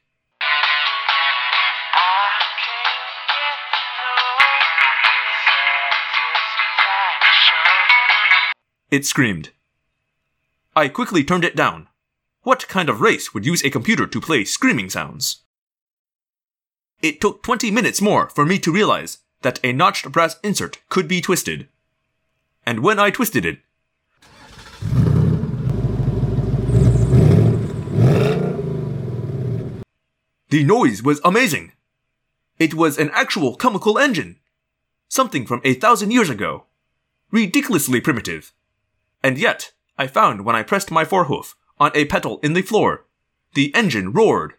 It 8.89 9.05
screamed. 9.05 9.49
I 10.73 10.87
quickly 10.87 11.23
turned 11.23 11.43
it 11.43 11.57
down. 11.57 11.89
What 12.43 12.69
kind 12.69 12.87
of 12.87 13.01
race 13.01 13.33
would 13.33 13.45
use 13.45 13.61
a 13.65 13.69
computer 13.69 14.07
to 14.07 14.21
play 14.21 14.45
screaming 14.45 14.89
sounds? 14.89 15.43
It 17.01 17.19
took 17.19 17.43
20 17.43 17.69
minutes 17.69 18.01
more 18.01 18.29
for 18.29 18.45
me 18.45 18.57
to 18.59 18.71
realize 18.71 19.17
that 19.41 19.59
a 19.61 19.73
notched 19.73 20.09
brass 20.13 20.37
insert 20.41 20.79
could 20.87 21.07
be 21.07 21.19
twisted. 21.19 21.67
And 22.65 22.79
when 22.79 22.97
I 22.97 23.09
twisted 23.09 23.45
it, 23.45 23.59
the 30.49 30.63
noise 30.63 31.03
was 31.03 31.19
amazing. 31.25 31.73
It 32.57 32.73
was 32.73 32.97
an 32.97 33.11
actual 33.13 33.57
chemical 33.57 33.99
engine. 33.99 34.37
Something 35.09 35.45
from 35.45 35.59
a 35.65 35.73
thousand 35.73 36.11
years 36.11 36.29
ago. 36.29 36.63
Ridiculously 37.31 37.99
primitive. 37.99 38.53
And 39.23 39.37
yet, 39.37 39.71
I 39.97 40.07
found 40.07 40.45
when 40.45 40.55
I 40.55 40.63
pressed 40.63 40.91
my 40.91 41.05
forehoof 41.05 41.55
on 41.79 41.91
a 41.93 42.05
pedal 42.05 42.39
in 42.43 42.53
the 42.53 42.61
floor, 42.61 43.05
the 43.53 43.73
engine 43.75 44.11
roared. 44.11 44.53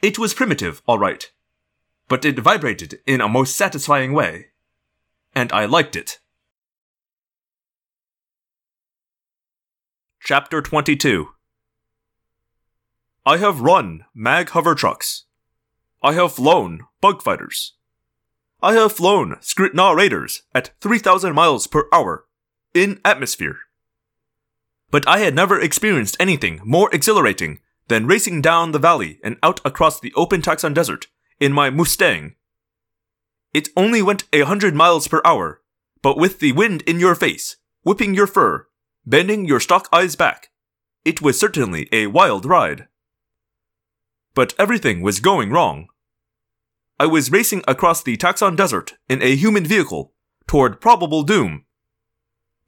It 0.00 0.18
was 0.18 0.34
primitive, 0.34 0.80
all 0.86 0.98
right, 0.98 1.30
but 2.08 2.24
it 2.24 2.38
vibrated 2.38 3.00
in 3.06 3.20
a 3.20 3.28
most 3.28 3.56
satisfying 3.56 4.12
way, 4.12 4.46
and 5.34 5.52
I 5.52 5.66
liked 5.66 5.96
it. 5.96 6.18
Chapter 10.20 10.62
22 10.62 11.28
I 13.26 13.36
have 13.38 13.60
run 13.60 14.04
mag 14.14 14.50
hover 14.50 14.74
trucks. 14.74 15.24
I 16.02 16.12
have 16.12 16.32
flown 16.32 16.80
bug 17.00 17.22
fighters. 17.22 17.74
I 18.60 18.72
have 18.72 18.92
flown 18.92 19.36
Skrit 19.36 19.72
Na 19.72 19.92
Raiders 19.92 20.42
at 20.52 20.72
3,000 20.80 21.32
miles 21.32 21.68
per 21.68 21.88
hour 21.92 22.24
in 22.74 23.00
atmosphere. 23.04 23.58
But 24.90 25.06
I 25.06 25.18
had 25.18 25.34
never 25.34 25.60
experienced 25.60 26.16
anything 26.18 26.60
more 26.64 26.92
exhilarating 26.92 27.60
than 27.86 28.08
racing 28.08 28.42
down 28.42 28.72
the 28.72 28.80
valley 28.80 29.20
and 29.22 29.36
out 29.44 29.60
across 29.64 30.00
the 30.00 30.12
open 30.14 30.42
Taxxon 30.42 30.74
Desert 30.74 31.06
in 31.38 31.52
my 31.52 31.70
Mustang. 31.70 32.34
It 33.54 33.68
only 33.76 34.02
went 34.02 34.24
a 34.32 34.40
hundred 34.40 34.74
miles 34.74 35.06
per 35.06 35.22
hour, 35.24 35.60
but 36.02 36.18
with 36.18 36.40
the 36.40 36.52
wind 36.52 36.82
in 36.82 36.98
your 36.98 37.14
face, 37.14 37.56
whipping 37.82 38.12
your 38.12 38.26
fur, 38.26 38.66
bending 39.06 39.44
your 39.46 39.60
stalk 39.60 39.88
eyes 39.92 40.16
back, 40.16 40.48
it 41.04 41.22
was 41.22 41.38
certainly 41.38 41.88
a 41.92 42.08
wild 42.08 42.44
ride. 42.44 42.88
But 44.34 44.54
everything 44.58 45.00
was 45.00 45.20
going 45.20 45.50
wrong. 45.50 45.88
I 47.00 47.06
was 47.06 47.30
racing 47.30 47.62
across 47.68 48.02
the 48.02 48.16
Taxxon 48.16 48.56
Desert 48.56 48.94
in 49.08 49.22
a 49.22 49.36
human 49.36 49.64
vehicle 49.64 50.12
toward 50.48 50.80
probable 50.80 51.22
doom. 51.22 51.64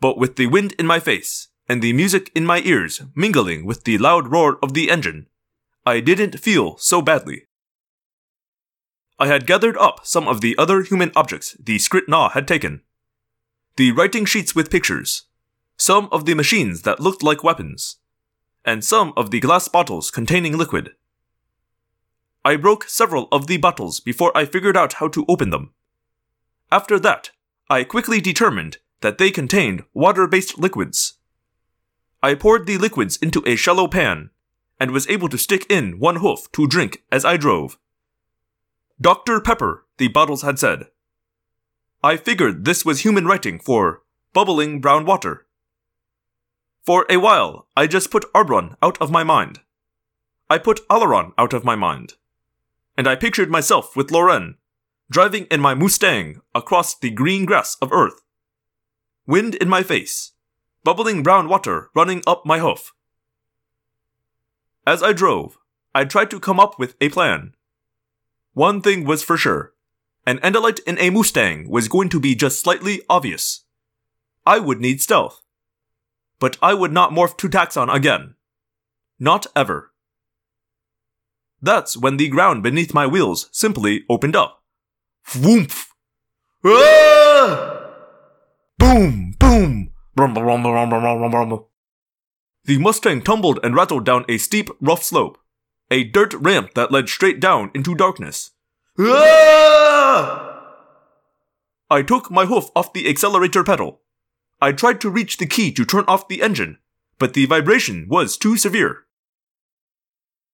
But 0.01 0.19
with 0.19 0.37
the 0.37 0.47
wind 0.47 0.73
in 0.79 0.87
my 0.87 1.01
face 1.01 1.49
and 1.69 1.83
the 1.83 1.93
music 1.93 2.31
in 2.35 2.47
my 2.47 2.61
ears 2.61 3.03
mingling 3.17 3.67
with 3.67 3.83
the 3.83 3.99
loud 3.99 4.29
roar 4.29 4.59
of 4.63 4.73
the 4.73 4.89
engine, 4.89 5.27
I 5.85 5.99
didn't 5.99 6.39
feel 6.39 6.77
so 6.79 7.03
badly. 7.03 7.49
I 9.19 9.27
had 9.27 9.47
gathered 9.49 9.77
up 9.79 10.07
some 10.07 10.29
of 10.29 10.41
the 10.41 10.57
other 10.57 10.83
human 10.83 11.11
objects 11.17 11.57
the 11.59 11.77
Skrit 11.79 12.09
had 12.33 12.47
taken. 12.47 12.83
The 13.77 13.91
writing 13.91 14.25
sheets 14.27 14.55
with 14.55 14.71
pictures, 14.71 15.25
some 15.77 16.09
of 16.13 16.25
the 16.25 16.35
machines 16.35 16.83
that 16.83 17.01
looked 17.01 17.23
like 17.23 17.43
weapons, 17.43 17.97
and 18.65 18.85
some 18.85 19.13
of 19.17 19.31
the 19.31 19.41
glass 19.41 19.67
bottles 19.67 20.11
containing 20.11 20.57
liquid. 20.57 20.93
I 22.43 22.57
broke 22.57 22.85
several 22.85 23.29
of 23.31 23.49
the 23.49 23.59
bottles 23.59 24.01
before 24.01 24.35
I 24.35 24.47
figured 24.47 24.77
out 24.77 24.95
how 24.95 25.09
to 25.09 25.27
open 25.29 25.51
them. 25.51 25.75
After 26.73 26.99
that, 26.99 27.31
I 27.69 27.85
quickly 27.85 28.21
determined 28.21 28.79
that 29.03 29.19
they 29.19 29.31
contained 29.31 29.85
water 29.93 30.27
based 30.27 30.59
liquids. 30.59 31.19
I 32.23 32.35
poured 32.35 32.67
the 32.67 32.79
liquids 32.79 33.19
into 33.19 33.43
a 33.47 33.57
shallow 33.57 33.89
pan 33.89 34.31
and 34.79 34.91
was 34.91 35.09
able 35.09 35.29
to 35.29 35.39
stick 35.39 35.67
in 35.71 35.99
one 35.99 36.17
hoof 36.17 36.51
to 36.53 36.67
drink 36.67 37.03
as 37.13 37.27
I 37.27 37.37
drove. 37.37 37.79
Dr. 38.99 39.41
Pepper, 39.41 39.87
the 39.99 40.09
bottles 40.09 40.43
had 40.43 40.59
said. 40.59 40.87
I 42.03 42.17
figured 42.17 42.65
this 42.65 42.85
was 42.87 43.01
human 43.01 43.27
writing 43.27 43.59
for 43.59 44.03
bubbling 44.33 44.81
brown 44.81 45.05
water. 45.05 45.47
For 46.83 47.05
a 47.11 47.19
while, 47.19 47.67
I 47.77 47.87
just 47.87 48.11
put 48.11 48.33
Arbron 48.33 48.77
out 48.83 48.97
of 49.03 49.11
my 49.11 49.25
mind. 49.25 49.61
I 50.49 50.57
put 50.57 50.89
Alloran 50.89 51.33
out 51.37 51.53
of 51.53 51.65
my 51.65 51.77
mind 51.77 52.15
and 53.01 53.09
I 53.09 53.17
pictured 53.17 53.49
myself 53.49 53.97
with 53.97 54.11
Loren, 54.11 54.59
driving 55.11 55.47
in 55.47 55.59
my 55.59 55.73
Mustang 55.73 56.43
across 56.55 56.95
the 56.95 57.09
green 57.09 57.47
grass 57.47 57.79
of 57.81 57.95
Earth. 57.95 58.21
Wind 59.27 59.55
in 59.55 59.71
my 59.71 59.83
face, 59.83 60.33
bubbling 60.85 61.23
brown 61.23 61.49
water 61.49 61.89
running 61.95 62.23
up 62.27 62.45
my 62.45 62.59
hoof. 62.59 62.93
As 64.87 65.03
I 65.03 65.15
drove, 65.15 65.57
I 65.95 66.05
tried 66.05 66.31
to 66.33 66.39
come 66.39 66.61
up 66.61 66.79
with 66.79 66.95
a 67.01 67.09
plan. 67.09 67.55
One 68.53 68.83
thing 68.83 69.05
was 69.07 69.23
for 69.23 69.39
sure 69.39 69.73
an 70.27 70.37
Andalite 70.41 70.81
in 70.87 70.99
a 70.99 71.09
Mustang 71.09 71.71
was 71.71 71.89
going 71.89 72.11
to 72.11 72.21
be 72.21 72.35
just 72.35 72.61
slightly 72.61 73.01
obvious. 73.09 73.65
I 74.45 74.59
would 74.59 74.79
need 74.79 75.01
stealth. 75.01 75.41
But 76.39 76.59
I 76.61 76.75
would 76.75 76.93
not 76.93 77.13
morph 77.13 77.39
to 77.39 77.49
Taxxon 77.49 77.91
again. 77.91 78.35
Not 79.19 79.47
ever. 79.57 79.90
That's 81.63 81.97
when 81.97 82.17
the 82.17 82.29
ground 82.29 82.63
beneath 82.63 82.95
my 82.95 83.07
wheels 83.07 83.49
simply 83.53 84.05
opened 84.09 84.37
up. 84.37 84.63
Whoomph! 85.37 85.89
Ah! 86.65 87.91
Boom! 88.79 89.35
Boom! 89.39 89.93
The 92.65 92.79
Mustang 92.79 93.23
tumbled 93.23 93.59
and 93.63 93.75
rattled 93.75 94.05
down 94.05 94.25
a 94.29 94.39
steep, 94.39 94.71
rough 94.81 95.03
slope, 95.03 95.39
a 95.91 96.05
dirt 96.05 96.35
ramp 96.35 96.75
that 96.75 96.93
led 96.93 97.09
straight 97.09 97.41
down 97.41 97.71
into 97.75 97.95
darkness. 97.95 98.51
Ah! 98.99 100.47
I 101.91 102.03
took 102.03 102.31
my 102.31 102.47
hoof 102.47 102.71
off 102.77 102.93
the 102.93 103.09
accelerator 103.09 103.65
pedal. 103.65 104.01
I 104.61 104.73
tried 104.73 105.01
to 105.01 105.11
reach 105.11 105.39
the 105.39 105.47
key 105.47 105.73
to 105.73 105.85
turn 105.85 106.05
off 106.07 106.29
the 106.29 106.43
engine, 106.43 106.79
but 107.19 107.35
the 107.35 107.47
vibration 107.47 108.07
was 108.09 108.37
too 108.37 108.57
severe. 108.57 109.05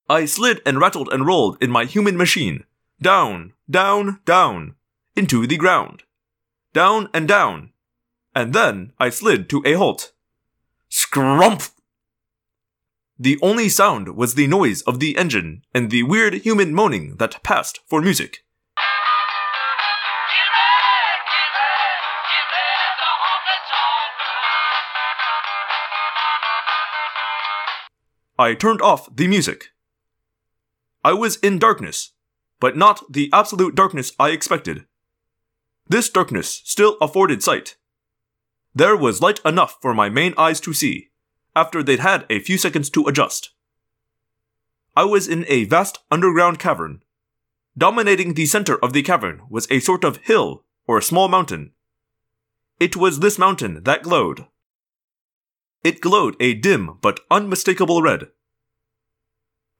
I 0.08 0.25
slid 0.25 0.62
and 0.64 0.78
rattled 0.80 1.08
and 1.12 1.26
rolled 1.26 1.60
in 1.60 1.70
my 1.70 1.84
human 1.84 2.16
machine. 2.16 2.64
Down, 3.02 3.54
down, 3.68 4.20
down. 4.25 4.76
Into 5.16 5.46
the 5.46 5.56
ground. 5.56 6.04
Down 6.72 7.08
and 7.12 7.26
down. 7.26 7.70
And 8.34 8.52
then 8.52 8.92
I 9.00 9.10
slid 9.10 9.48
to 9.50 9.62
a 9.64 9.72
halt. 9.72 10.12
Scrump! 10.90 11.70
The 13.18 13.38
only 13.42 13.68
sound 13.68 14.14
was 14.14 14.34
the 14.34 14.46
noise 14.46 14.82
of 14.82 15.00
the 15.00 15.16
engine 15.16 15.62
and 15.75 15.90
the 15.90 16.04
weird 16.04 16.34
human 16.34 16.72
moaning 16.72 17.16
that 17.16 17.42
passed 17.42 17.80
for 17.86 18.00
music. 18.00 18.44
I 28.38 28.54
turned 28.54 28.82
off 28.82 29.08
the 29.16 29.26
music. 29.26 29.70
I 31.06 31.12
was 31.12 31.36
in 31.36 31.60
darkness, 31.60 32.14
but 32.58 32.76
not 32.76 33.00
the 33.08 33.30
absolute 33.32 33.76
darkness 33.76 34.12
I 34.18 34.30
expected. 34.30 34.86
This 35.88 36.10
darkness 36.10 36.62
still 36.64 36.96
afforded 37.00 37.44
sight. 37.44 37.76
There 38.75 38.96
was 38.96 39.22
light 39.22 39.38
enough 39.44 39.76
for 39.80 39.94
my 39.94 40.08
main 40.08 40.34
eyes 40.36 40.58
to 40.62 40.75
see, 40.75 41.10
after 41.54 41.80
they'd 41.80 42.00
had 42.00 42.26
a 42.28 42.40
few 42.40 42.58
seconds 42.58 42.90
to 42.90 43.06
adjust. 43.06 43.50
I 44.96 45.04
was 45.04 45.28
in 45.28 45.44
a 45.46 45.62
vast 45.66 46.00
underground 46.10 46.58
cavern. 46.58 47.04
Dominating 47.78 48.34
the 48.34 48.46
center 48.46 48.75
of 48.84 48.92
the 48.92 49.04
cavern 49.04 49.42
was 49.48 49.68
a 49.70 49.78
sort 49.78 50.02
of 50.02 50.16
hill 50.25 50.64
or 50.88 51.00
small 51.00 51.28
mountain. 51.28 51.70
It 52.80 52.96
was 52.96 53.20
this 53.20 53.38
mountain 53.38 53.84
that 53.84 54.02
glowed. 54.02 54.46
It 55.84 56.00
glowed 56.00 56.34
a 56.40 56.54
dim 56.54 56.98
but 57.00 57.20
unmistakable 57.30 58.02
red. 58.02 58.26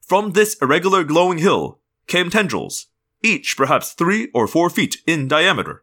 From 0.07 0.33
this 0.33 0.55
irregular 0.63 1.03
glowing 1.03 1.39
hill 1.39 1.81
came 2.07 2.31
tendrils, 2.31 2.87
each 3.25 3.57
perhaps 3.57 3.93
three 3.93 4.31
or 4.33 4.47
four 4.47 4.71
feet 4.71 4.99
in 5.05 5.27
diameter. 5.27 5.83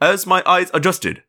As 0.00 0.26
my 0.26 0.42
eyes 0.44 0.72
adjusted, 0.74 1.22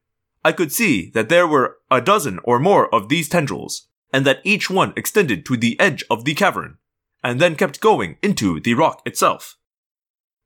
I 0.44 0.54
could 0.54 0.72
see 0.72 1.12
that 1.12 1.30
there 1.30 1.46
were 1.46 1.78
a 1.92 2.02
dozen 2.02 2.40
or 2.44 2.58
more 2.58 2.94
of 2.94 3.10
these 3.10 3.30
tendrils, 3.30 3.90
and 4.12 4.26
that 4.26 4.42
each 4.44 4.72
one 4.72 4.92
extended 4.96 5.46
to 5.46 5.56
the 5.56 5.80
edge 5.80 6.04
of 6.10 6.26
the 6.26 6.34
cavern, 6.34 6.80
and 7.24 7.40
then 7.40 7.56
kept 7.56 7.80
going 7.80 8.18
into 8.24 8.60
the 8.60 8.74
rock 8.74 9.04
itself. 9.06 9.56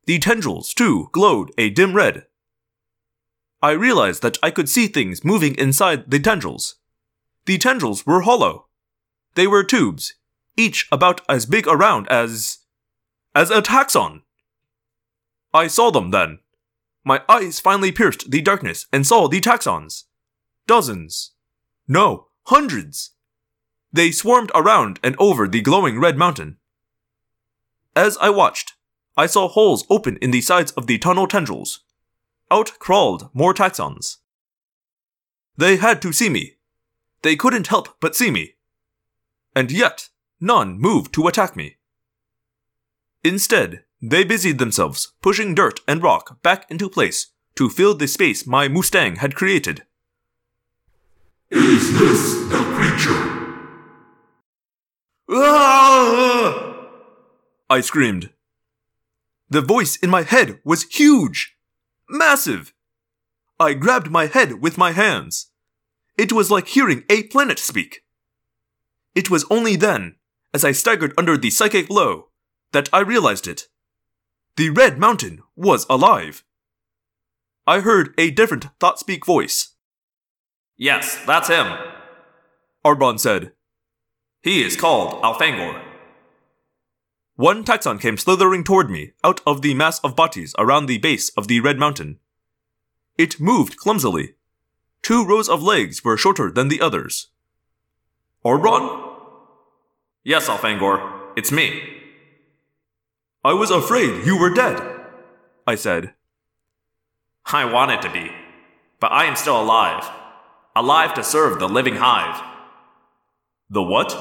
The 0.08 0.20
tendrils, 0.20 0.74
too, 0.74 1.08
glowed 1.14 1.52
a 1.58 1.70
dim 1.70 1.94
red. 1.94 2.26
I 3.62 3.72
realized 3.72 4.22
that 4.24 4.38
I 4.44 4.52
could 4.52 4.68
see 4.68 4.88
things 4.88 5.24
moving 5.24 5.56
inside 5.56 6.12
the 6.12 6.20
tendrils. 6.20 6.76
The 7.46 7.58
tendrils 7.58 8.06
were 8.06 8.22
hollow. 8.22 8.68
They 9.36 9.48
were 9.48 9.64
tubes, 9.64 10.16
each 10.62 10.88
about 10.92 11.22
as 11.28 11.46
big 11.46 11.68
around 11.68 12.08
as. 12.10 12.60
as 13.34 13.50
a 13.50 13.62
Taxxon. 13.62 14.22
I 15.54 15.68
saw 15.68 15.92
them 15.92 16.12
then. 16.12 16.40
My 17.04 17.22
eyes 17.28 17.60
finally 17.60 17.92
pierced 17.92 18.30
the 18.30 18.42
darkness 18.42 18.86
and 18.94 19.06
saw 19.06 19.28
the 19.28 19.42
Taxxons. 19.42 20.04
Dozens. 20.68 21.32
No, 21.88 22.28
hundreds. 22.44 23.12
They 23.92 24.12
swarmed 24.12 24.52
around 24.54 25.00
and 25.04 25.16
over 25.18 25.48
the 25.48 25.62
glowing 25.62 26.00
red 26.00 26.18
mountain. 26.18 26.58
As 27.96 28.18
I 28.22 28.30
watched, 28.30 28.74
I 29.18 29.26
saw 29.26 29.50
holes 29.50 29.86
open 29.90 30.18
in 30.18 30.32
the 30.32 30.42
sides 30.42 30.72
of 30.74 30.88
the 30.88 30.98
tunnel 30.98 31.28
tendrils. 31.28 31.82
Out 32.50 32.80
crawled 32.80 33.30
more 33.34 33.54
Taxxons. 33.54 34.18
They 35.58 35.78
had 35.78 36.02
to 36.04 36.14
see 36.14 36.30
me. 36.30 36.56
They 37.24 37.36
couldn't 37.36 37.68
help 37.68 38.00
but 38.00 38.16
see 38.16 38.32
me. 38.32 38.56
And 39.56 39.72
yet, 39.72 40.10
none 40.42 40.78
moved 40.80 41.14
to 41.14 41.28
attack 41.28 41.56
me. 41.56 41.78
Instead, 43.24 43.84
they 44.02 44.24
busied 44.24 44.58
themselves 44.58 45.14
pushing 45.22 45.54
dirt 45.54 45.80
and 45.88 46.02
rock 46.02 46.42
back 46.42 46.70
into 46.72 46.90
place 46.90 47.28
to 47.56 47.70
fill 47.70 47.94
the 47.94 48.08
space 48.08 48.48
my 48.48 48.68
Mustang 48.68 49.18
had 49.18 49.36
created. 49.36 49.84
Is 51.52 52.00
this 52.00 52.34
the 52.50 52.64
creature? 52.76 53.32
Ah! 55.30 56.88
I 57.70 57.82
screamed. 57.82 58.32
The 59.50 59.62
voice 59.62 59.98
in 59.98 60.10
my 60.10 60.24
head 60.24 60.60
was 60.64 60.84
huge, 60.84 61.56
massive. 62.10 62.74
I 63.60 63.74
grabbed 63.74 64.10
my 64.10 64.26
head 64.26 64.62
with 64.62 64.78
my 64.78 64.92
hands. 64.94 65.52
It 66.18 66.32
was 66.32 66.50
like 66.50 66.70
hearing 66.70 67.04
a 67.10 67.24
planet 67.24 67.60
speak. 67.60 68.04
It 69.14 69.30
was 69.30 69.46
only 69.50 69.76
then, 69.76 70.16
as 70.54 70.66
I 70.66 70.72
staggered 70.72 71.14
under 71.18 71.38
the 71.38 71.50
psychic 71.50 71.88
blow, 71.88 72.28
that 72.72 72.90
I 72.94 73.00
realized 73.00 73.48
it. 73.48 73.68
The 74.58 74.70
Red 74.70 74.98
Mountain 74.98 75.42
was 75.56 75.86
alive. 75.90 76.44
I 77.66 77.80
heard 77.80 78.14
a 78.18 78.32
different 78.32 78.68
thought 78.80 79.00
speak 79.00 79.26
voice. 79.26 79.76
Yes, 80.78 81.24
that's 81.26 81.48
him, 81.48 81.78
Arbron 82.84 83.20
said. 83.20 83.54
He 84.42 84.64
is 84.64 84.76
called 84.76 85.22
Elfangor. 85.24 85.82
One 87.36 87.64
taxon 87.64 88.00
came 88.00 88.18
slithering 88.18 88.64
toward 88.64 88.90
me 88.90 89.14
out 89.24 89.42
of 89.46 89.62
the 89.62 89.74
mass 89.74 90.00
of 90.00 90.16
bodies 90.16 90.54
around 90.58 90.86
the 90.86 90.98
base 90.98 91.30
of 91.38 91.48
the 91.48 91.60
Red 91.60 91.78
Mountain. 91.78 92.20
It 93.18 93.40
moved 93.40 93.78
clumsily. 93.78 94.36
Two 95.02 95.26
rows 95.26 95.50
of 95.50 95.64
legs 95.64 96.04
were 96.04 96.18
shorter 96.18 96.52
than 96.52 96.68
the 96.68 96.82
others. 96.82 97.28
Arbron? 98.44 99.11
Yes, 100.24 100.48
Elfangor, 100.48 101.32
it's 101.36 101.52
me. 101.52 101.82
I 103.44 103.54
was 103.54 103.72
afraid 103.72 104.24
you 104.26 104.38
were 104.38 104.54
dead, 104.54 104.80
I 105.66 105.74
said. 105.74 106.14
I 107.52 107.66
wanted 107.66 108.04
to 108.04 108.12
be, 108.12 108.32
but 109.00 109.12
I 109.12 109.26
am 109.26 109.36
still 109.36 109.60
alive. 109.60 110.08
Alive 110.76 111.16
to 111.16 111.24
serve 111.24 111.58
the 111.60 111.68
living 111.68 111.96
hive. 111.96 112.40
The 113.70 113.82
what? 113.82 114.16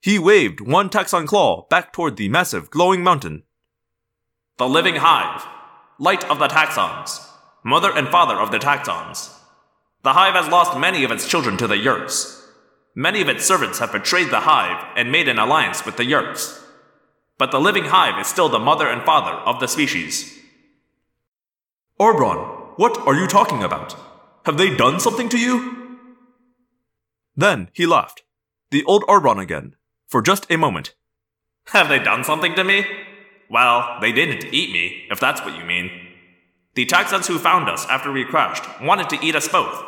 He 0.00 0.18
waved 0.18 0.60
one 0.60 0.88
Taxxon 0.88 1.26
claw 1.26 1.66
back 1.68 1.92
toward 1.92 2.16
the 2.16 2.28
massive 2.30 2.70
glowing 2.70 3.04
mountain. 3.04 3.42
The 4.56 4.68
living 4.68 4.96
hive. 4.96 5.46
Light 5.98 6.24
of 6.30 6.38
the 6.38 6.48
Taxxons. 6.48 7.28
Mother 7.62 7.92
and 7.94 8.08
father 8.08 8.34
of 8.34 8.50
the 8.50 8.58
Taxxons. 8.58 9.30
The 10.02 10.14
hive 10.14 10.34
has 10.34 10.48
lost 10.50 10.78
many 10.78 11.04
of 11.04 11.12
its 11.12 11.28
children 11.28 11.56
to 11.58 11.68
the 11.68 11.76
Yeerks. 11.76 12.41
Many 12.94 13.20
of 13.20 13.28
its 13.28 13.44
servants 13.44 13.78
have 13.78 13.92
betrayed 13.92 14.30
the 14.30 14.40
hive 14.40 14.84
and 14.96 15.10
made 15.10 15.28
an 15.28 15.38
alliance 15.38 15.84
with 15.84 15.96
the 15.96 16.04
Yeerks 16.04 16.62
but 17.42 17.50
the 17.50 17.60
living 17.60 17.86
hive 17.86 18.20
is 18.20 18.28
still 18.28 18.48
the 18.48 18.58
mother 18.60 18.86
and 18.86 19.02
father 19.02 19.32
of 19.32 19.58
the 19.58 19.66
species. 19.66 20.38
Arbron, 21.98 22.38
what 22.76 22.96
are 23.04 23.16
you 23.16 23.26
talking 23.26 23.64
about? 23.64 23.96
Have 24.46 24.58
they 24.58 24.72
done 24.76 25.00
something 25.00 25.28
to 25.30 25.36
you? 25.36 25.98
Then 27.36 27.68
he 27.72 27.84
laughed, 27.84 28.22
the 28.70 28.84
old 28.84 29.02
Arbron 29.08 29.40
again, 29.40 29.74
for 30.06 30.22
just 30.22 30.48
a 30.52 30.56
moment. 30.56 30.94
Have 31.72 31.88
they 31.88 31.98
done 31.98 32.22
something 32.22 32.54
to 32.54 32.62
me? 32.62 32.86
Well, 33.50 33.98
they 34.00 34.12
didn't 34.12 34.54
eat 34.54 34.72
me, 34.72 35.06
if 35.10 35.18
that's 35.18 35.40
what 35.40 35.58
you 35.58 35.64
mean. 35.64 35.90
The 36.74 36.86
Taxxons 36.86 37.26
who 37.26 37.40
found 37.40 37.68
us 37.68 37.86
after 37.86 38.12
we 38.12 38.24
crashed 38.24 38.64
wanted 38.80 39.08
to 39.10 39.18
eat 39.20 39.34
us 39.34 39.48
both, 39.48 39.82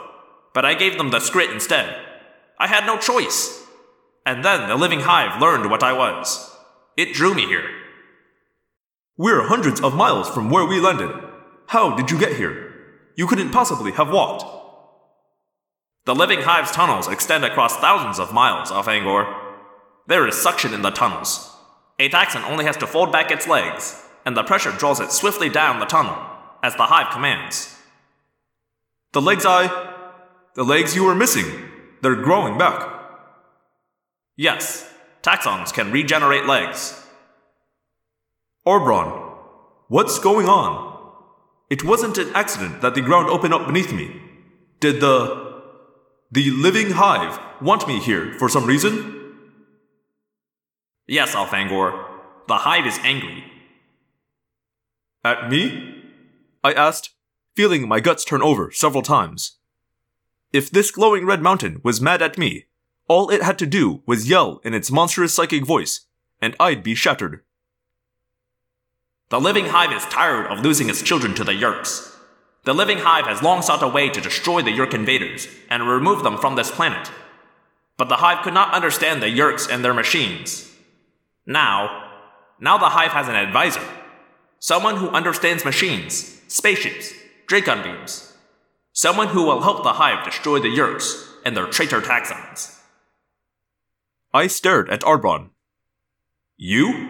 but 0.54 0.64
I 0.64 0.74
gave 0.74 0.98
them 0.98 1.10
the 1.10 1.20
skrit 1.20 1.52
instead. 1.52 2.13
I 2.58 2.66
had 2.66 2.86
no 2.86 2.98
choice. 2.98 3.62
And 4.26 4.44
then 4.44 4.68
the 4.68 4.76
living 4.76 5.00
hive 5.00 5.40
learned 5.40 5.70
what 5.70 5.82
I 5.82 5.92
was. 5.92 6.50
It 6.96 7.14
drew 7.14 7.34
me 7.34 7.46
here. 7.46 7.68
We're 9.16 9.46
hundreds 9.46 9.80
of 9.80 9.94
miles 9.94 10.28
from 10.28 10.50
where 10.50 10.64
we 10.64 10.80
landed. 10.80 11.10
How 11.68 11.94
did 11.94 12.10
you 12.10 12.18
get 12.18 12.36
here? 12.36 12.72
You 13.16 13.26
couldn't 13.26 13.52
possibly 13.52 13.92
have 13.92 14.10
walked. 14.10 14.44
The 16.04 16.14
living 16.14 16.42
hive's 16.42 16.70
tunnels 16.70 17.08
extend 17.08 17.44
across 17.44 17.76
thousands 17.76 18.18
of 18.18 18.34
miles 18.34 18.70
Elfangor. 18.70 19.42
There 20.06 20.26
is 20.28 20.34
suction 20.34 20.74
in 20.74 20.82
the 20.82 20.90
tunnels. 20.90 21.50
A 21.98 22.08
Taxxon 22.08 22.44
only 22.50 22.64
has 22.64 22.76
to 22.78 22.86
fold 22.86 23.12
back 23.12 23.30
its 23.30 23.46
legs, 23.46 24.04
and 24.26 24.36
the 24.36 24.42
pressure 24.42 24.72
draws 24.72 25.00
it 25.00 25.12
swiftly 25.12 25.48
down 25.48 25.80
the 25.80 25.86
tunnel, 25.86 26.18
as 26.62 26.74
the 26.76 26.86
hive 26.86 27.12
commands. 27.12 27.76
The 29.12 29.22
legs 29.22 29.46
I. 29.46 29.92
The 30.56 30.64
legs 30.64 30.94
you 30.94 31.04
were 31.04 31.14
missing. 31.14 31.46
They're 32.04 32.14
growing 32.16 32.58
back. 32.58 32.86
Yes, 34.36 34.92
Taxxons 35.22 35.72
can 35.72 35.90
regenerate 35.90 36.44
legs. 36.44 37.02
Arbron, 38.66 39.08
what's 39.88 40.18
going 40.18 40.46
on? 40.46 40.98
It 41.70 41.82
wasn't 41.82 42.18
an 42.18 42.30
accident 42.34 42.82
that 42.82 42.94
the 42.94 43.00
ground 43.00 43.30
opened 43.30 43.54
up 43.54 43.66
beneath 43.66 43.90
me. 43.90 44.20
Did 44.80 45.00
the. 45.00 45.62
the 46.30 46.50
living 46.50 46.90
hive 46.90 47.40
want 47.62 47.88
me 47.88 48.00
here 48.00 48.34
for 48.38 48.50
some 48.50 48.66
reason? 48.66 48.92
Yes, 51.06 51.34
Elfangor. 51.34 52.04
The 52.48 52.58
hive 52.66 52.86
is 52.86 52.98
angry. 53.02 53.44
At 55.24 55.48
me? 55.48 56.02
I 56.62 56.74
asked, 56.74 57.14
feeling 57.56 57.88
my 57.88 58.00
guts 58.00 58.26
turn 58.26 58.42
over 58.42 58.70
several 58.70 59.02
times. 59.02 59.56
If 60.54 60.70
this 60.70 60.92
glowing 60.92 61.26
red 61.26 61.42
mountain 61.42 61.80
was 61.82 62.00
mad 62.00 62.22
at 62.22 62.38
me, 62.38 62.66
all 63.08 63.28
it 63.28 63.42
had 63.42 63.58
to 63.58 63.66
do 63.66 64.04
was 64.06 64.30
yell 64.30 64.60
in 64.62 64.72
its 64.72 64.88
monstrous 64.88 65.34
psychic 65.34 65.66
voice, 65.66 66.06
and 66.40 66.54
I'd 66.60 66.84
be 66.84 66.94
shattered. 66.94 67.42
The 69.30 69.40
Living 69.40 69.64
Hive 69.64 69.92
is 69.92 70.04
tired 70.04 70.46
of 70.46 70.60
losing 70.60 70.88
its 70.88 71.02
children 71.02 71.34
to 71.34 71.42
the 71.42 71.54
Yeerks. 71.54 72.14
The 72.62 72.72
Living 72.72 72.98
Hive 72.98 73.26
has 73.26 73.42
long 73.42 73.62
sought 73.62 73.82
a 73.82 73.88
way 73.88 74.08
to 74.10 74.20
destroy 74.20 74.62
the 74.62 74.70
Yeerk 74.70 74.94
invaders 74.94 75.48
and 75.68 75.88
remove 75.88 76.22
them 76.22 76.38
from 76.38 76.54
this 76.54 76.70
planet. 76.70 77.10
But 77.96 78.08
the 78.08 78.18
Hive 78.18 78.44
could 78.44 78.54
not 78.54 78.72
understand 78.72 79.20
the 79.20 79.26
Yeerks 79.26 79.68
and 79.68 79.84
their 79.84 79.92
machines. 79.92 80.70
Now, 81.44 82.12
now 82.60 82.78
the 82.78 82.90
Hive 82.90 83.10
has 83.10 83.26
an 83.26 83.34
advisor. 83.34 83.82
Someone 84.60 84.98
who 84.98 85.08
understands 85.08 85.64
machines, 85.64 86.40
spaceships, 86.46 87.12
Dracon 87.48 87.82
beams. 87.82 88.34
Someone 88.96 89.28
who 89.28 89.42
will 89.42 89.62
help 89.62 89.83
the 89.83 89.94
Hive 89.94 90.24
destroy 90.24 90.61
the 90.61 90.68
Yeerks 90.68 91.26
and 91.44 91.57
their 91.57 91.66
traitor 91.66 92.00
Taxxons. 92.00 92.78
I 94.33 94.46
stared 94.46 94.88
at 94.88 95.00
Arbron. 95.00 95.50
You? 96.57 97.09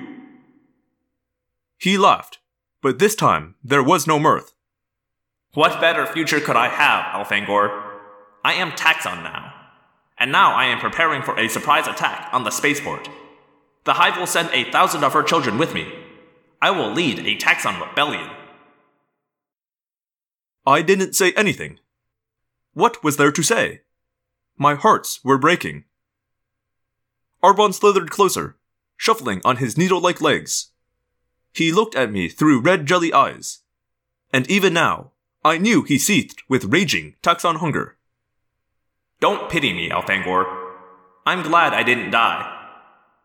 He 1.77 1.99
laughed, 1.99 2.39
but 2.81 2.99
this 2.99 3.15
time 3.15 3.57
there 3.63 3.83
was 3.83 4.07
no 4.07 4.19
mirth. 4.19 4.55
What 5.53 5.79
better 5.79 6.07
future 6.07 6.41
could 6.41 6.57
I 6.57 6.69
have, 6.69 7.05
Elfangor? 7.27 7.99
I 8.43 8.55
am 8.55 8.71
Taxxon 8.73 9.23
now. 9.23 9.53
And 10.19 10.33
now 10.33 10.55
I 10.55 10.65
am 10.65 10.81
preparing 10.81 11.21
for 11.21 11.39
a 11.39 11.49
surprise 11.49 11.87
attack 11.87 12.31
on 12.33 12.45
the 12.45 12.51
spaceport. 12.51 13.11
The 13.85 13.93
Hive 13.93 14.17
will 14.17 14.27
send 14.27 14.49
a 14.55 14.71
thousand 14.71 15.05
of 15.05 15.13
her 15.13 15.23
children 15.23 15.59
with 15.59 15.75
me. 15.75 15.93
I 16.63 16.71
will 16.71 16.91
lead 16.91 17.19
a 17.19 17.37
Taxxon 17.37 17.79
rebellion. 17.79 18.31
I 20.67 20.81
didn't 20.81 21.15
say 21.15 21.33
anything. 21.33 21.79
What 22.73 23.05
was 23.05 23.19
there 23.19 23.33
to 23.33 23.43
say? 23.43 23.83
My 24.57 24.75
hearts 24.75 25.21
were 25.23 25.37
breaking. 25.37 25.85
Arbron 27.43 27.75
slithered 27.75 28.11
closer, 28.11 28.57
shuffling 28.97 29.43
on 29.45 29.59
his 29.59 29.77
needle 29.77 30.01
like 30.01 30.23
legs. 30.23 30.69
He 31.53 31.71
looked 31.71 31.95
at 31.95 32.11
me 32.11 32.29
through 32.29 32.63
red 32.63 32.87
jelly 32.87 33.13
eyes. 33.13 33.61
And 34.33 34.51
even 34.51 34.73
now, 34.73 35.13
I 35.45 35.59
knew 35.59 35.83
he 35.83 35.99
seethed 35.99 36.43
with 36.49 36.73
raging 36.73 37.17
Taxxon 37.23 37.57
hunger. 37.57 37.99
Don't 39.21 39.51
pity 39.51 39.75
me, 39.75 39.91
Elfangor. 39.91 40.45
I'm 41.27 41.43
glad 41.43 41.75
I 41.75 41.83
didn't 41.83 42.11
die. 42.11 42.51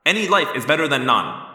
Any 0.05 0.27
life 0.27 0.49
is 0.55 0.65
better 0.65 0.87
than 0.87 1.05
none. 1.05 1.45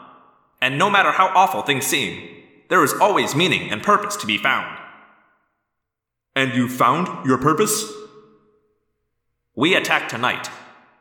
And 0.62 0.79
no 0.79 0.88
matter 0.88 1.12
how 1.12 1.27
awful 1.35 1.62
things 1.62 1.85
seem, 1.87 2.29
there 2.70 2.83
is 2.83 2.94
always 2.94 3.35
meaning 3.35 3.70
and 3.70 3.83
purpose 3.83 4.16
to 4.16 4.27
be 4.27 4.38
found. 4.38 4.79
And 6.37 6.55
you 6.55 6.68
found 6.68 7.27
your 7.27 7.38
purpose? 7.38 7.90
We 9.55 9.75
attack 9.75 10.09
tonight. 10.09 10.49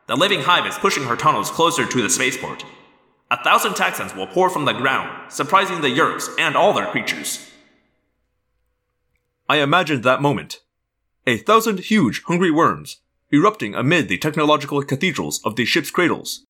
The 0.08 0.16
living 0.16 0.42
hive 0.42 0.68
is 0.68 0.78
pushing 0.78 1.06
her 1.06 1.16
tunnels 1.16 1.50
closer 1.50 1.86
to 1.86 2.02
the 2.02 2.10
spaceport. 2.10 2.64
A 3.32 3.44
thousand 3.44 3.74
Taxxons 3.74 4.16
will 4.16 4.28
pour 4.28 4.50
from 4.50 4.66
the 4.66 4.74
ground, 4.74 5.32
surprising 5.32 5.82
the 5.82 5.88
Yeerks 5.88 6.30
and 6.38 6.56
all 6.56 6.74
their 6.74 6.86
creatures. 6.86 7.50
I 9.50 9.58
imagined 9.58 10.04
that 10.04 10.22
moment. 10.22 10.62
A 11.26 11.38
thousand 11.38 11.80
huge, 11.80 12.22
hungry 12.24 12.52
worms, 12.52 12.98
erupting 13.32 13.74
amid 13.74 14.08
the 14.08 14.20
technological 14.20 14.84
cathedrals 14.84 15.42
of 15.44 15.56
the 15.56 15.66
ship's 15.66 15.90
cradles. 15.90 16.46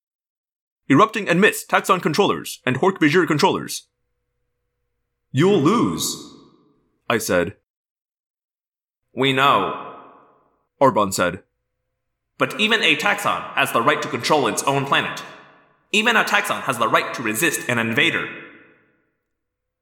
Erupting 0.89 1.29
amidst 1.29 1.69
Taxxon 1.69 2.01
controllers 2.01 2.59
and 2.65 2.77
Hork-Bajir 2.77 3.27
controllers. 3.27 3.87
You'll 5.31 5.61
lose, 5.61 6.33
I 7.09 7.17
said. 7.17 7.55
We 9.13 9.31
know, 9.31 9.95
Arbron 10.81 11.13
said. 11.13 11.43
But 12.39 12.59
even 12.59 12.81
a 12.81 12.95
Taxxon 12.95 13.53
has 13.53 13.71
the 13.71 13.81
right 13.81 14.01
to 14.01 14.07
control 14.07 14.47
its 14.47 14.63
own 14.63 14.85
planet. 14.85 15.21
Even 15.91 16.15
a 16.15 16.23
Taxxon 16.23 16.61
has 16.61 16.79
the 16.79 16.87
right 16.87 17.13
to 17.13 17.21
resist 17.21 17.69
an 17.69 17.77
invader. 17.77 18.27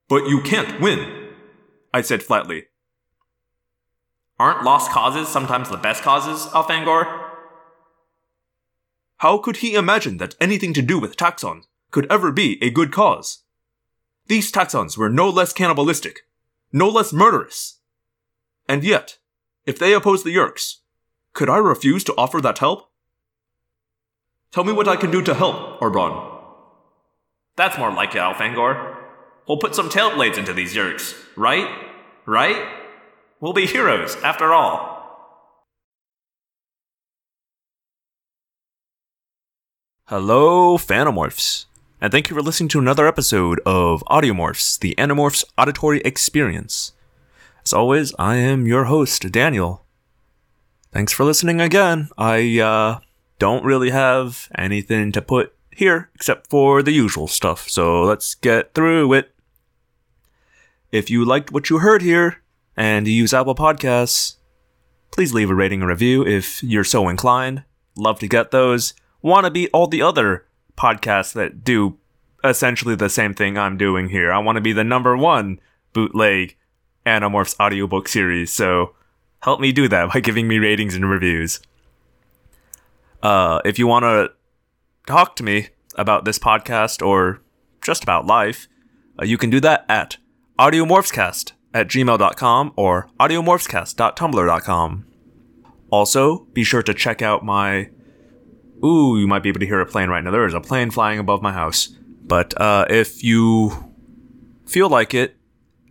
But 0.10 0.28
you 0.28 0.42
can't 0.42 0.82
win, 0.82 1.30
I 1.94 2.02
said 2.02 2.22
flatly. 2.22 2.66
Aren't 4.38 4.64
lost 4.64 4.92
causes 4.92 5.30
sometimes 5.30 5.70
the 5.70 5.78
best 5.78 6.04
causes, 6.04 6.52
Elfangor? 6.52 7.30
How 9.18 9.38
could 9.38 9.58
he 9.58 9.76
imagine 9.76 10.18
that 10.18 10.36
anything 10.42 10.74
to 10.74 10.82
do 10.82 11.00
with 11.00 11.16
Taxxons 11.16 11.68
could 11.92 12.12
ever 12.12 12.32
be 12.32 12.62
a 12.62 12.70
good 12.70 12.92
cause? 12.92 13.44
These 14.28 14.52
Taxxons 14.52 14.98
were 14.98 15.10
no 15.10 15.30
less 15.30 15.54
cannibalistic, 15.54 16.22
no 16.74 16.90
less 16.90 17.14
murderous. 17.14 17.80
And 18.68 18.84
yet, 18.84 19.20
if 19.66 19.78
they 19.78 19.94
oppose 19.94 20.24
the 20.24 20.36
Yeerks, 20.36 20.78
could 21.34 21.50
I 21.50 21.58
refuse 21.58 22.04
to 22.06 22.16
offer 22.18 22.42
that 22.42 22.58
help? 22.60 22.90
Tell 24.52 24.64
me 24.64 24.74
what 24.74 24.88
I 24.88 24.96
can 24.96 25.12
do 25.12 25.22
to 25.22 25.34
help, 25.34 25.80
Arbron. 25.80 26.40
That's 27.56 27.78
more 27.78 27.92
like 27.92 28.16
it, 28.16 28.20
Elfangor. 28.20 28.98
We'll 29.48 29.58
put 29.58 29.76
some 29.76 29.90
tail 29.90 30.14
blades 30.14 30.38
into 30.38 30.54
these 30.54 30.76
Yeerks, 30.76 31.16
right? 31.36 31.70
Right? 32.26 32.68
We'll 33.40 33.54
be 33.54 33.66
heroes, 33.66 34.16
after 34.24 34.54
all. 34.54 34.90
Hello, 40.08 40.78
Phanomorphs, 40.78 41.68
and 42.02 42.12
thank 42.12 42.30
you 42.30 42.36
for 42.36 42.42
listening 42.42 42.68
to 42.70 42.80
another 42.80 43.08
episode 43.08 43.62
of 43.66 44.04
Audiomorphs, 44.10 44.78
the 44.80 44.94
Animorphs 44.98 45.46
Auditory 45.58 46.02
Experience. 46.02 46.92
As 47.64 47.74
always, 47.74 48.14
I 48.18 48.38
am 48.38 48.66
your 48.66 48.86
host, 48.86 49.32
Daniel. 49.32 49.86
Thanks 50.92 51.14
for 51.14 51.24
listening 51.24 51.62
again. 51.62 52.10
I 52.18 52.60
uh, 52.60 53.00
don't 53.40 53.64
really 53.64 53.92
have 53.92 54.50
anything 54.58 55.12
to 55.12 55.22
put 55.22 55.56
here 55.70 56.10
except 56.16 56.50
for 56.50 56.84
the 56.84 56.92
usual 56.92 57.28
stuff, 57.28 57.70
so 57.70 58.04
let's 58.04 58.36
get 58.36 58.74
through 58.74 59.14
it. 59.14 59.34
If 60.92 61.10
you 61.10 61.24
liked 61.24 61.52
what 61.52 61.70
you 61.70 61.78
heard 61.78 62.02
here 62.02 62.42
and 62.76 63.08
you 63.08 63.14
use 63.14 63.34
Apple 63.34 63.56
Podcasts, 63.56 64.36
please 65.12 65.34
leave 65.34 65.50
a 65.50 65.56
rating 65.56 65.82
and 65.82 65.90
review 65.90 66.26
if 66.26 66.62
you're 66.64 66.84
so 66.84 67.08
inclined. 67.08 67.64
Love 67.96 68.20
to 68.20 68.28
get 68.28 68.52
those. 68.52 68.94
Want 69.22 69.46
to 69.46 69.52
be 69.52 69.70
all 69.70 69.88
the 69.88 70.02
other 70.02 70.46
podcasts 70.76 71.34
that 71.34 71.64
do 71.64 71.98
essentially 72.44 72.96
the 72.96 73.10
same 73.10 73.34
thing 73.34 73.58
I'm 73.58 73.78
doing 73.78 74.10
here. 74.10 74.32
I 74.32 74.40
want 74.40 74.56
to 74.58 74.62
be 74.62 74.74
the 74.74 74.84
number 74.84 75.16
one 75.16 75.60
bootleg 75.94 76.58
Animorphs 77.06 77.60
audiobook 77.60 78.08
series, 78.08 78.52
so 78.52 78.96
help 79.42 79.60
me 79.60 79.72
do 79.72 79.88
that 79.88 80.10
by 80.14 80.20
giving 80.20 80.48
me 80.48 80.58
ratings 80.58 80.96
and 80.96 81.10
reviews. 81.10 81.60
Uh, 83.22 83.60
if 83.66 83.78
you 83.78 83.88
want 83.88 84.04
to 84.04 84.32
talk 85.06 85.36
to 85.36 85.44
me 85.44 85.70
about 85.96 86.26
this 86.26 86.40
podcast 86.40 87.06
or 87.06 87.42
just 87.82 88.04
about 88.04 88.26
life, 88.26 88.68
uh, 89.22 89.26
you 89.26 89.38
can 89.38 89.50
do 89.50 89.60
that 89.60 89.86
at 89.90 90.18
audiomorphscast 90.58 91.54
at 91.74 91.88
gmail.com 91.88 92.74
or 92.76 93.10
audiomorphscast.tumblr.com. 93.20 95.06
Also, 95.90 96.40
be 96.54 96.64
sure 96.64 96.84
to 96.84 96.94
check 96.94 97.22
out 97.22 97.44
my. 97.44 97.90
Ooh, 98.84 99.20
you 99.20 99.28
might 99.28 99.44
be 99.44 99.50
able 99.50 99.60
to 99.60 99.66
hear 99.66 99.82
a 99.82 99.86
plane 99.86 100.10
right 100.10 100.24
now. 100.24 100.32
There 100.32 100.46
is 100.46 100.54
a 100.54 100.62
plane 100.62 100.90
flying 100.90 101.20
above 101.20 101.42
my 101.42 101.52
house. 101.52 101.90
But 102.24 102.60
uh, 102.60 102.86
if 102.90 103.24
you 103.24 103.94
feel 104.66 104.90
like 104.90 105.14
it, 105.14 105.36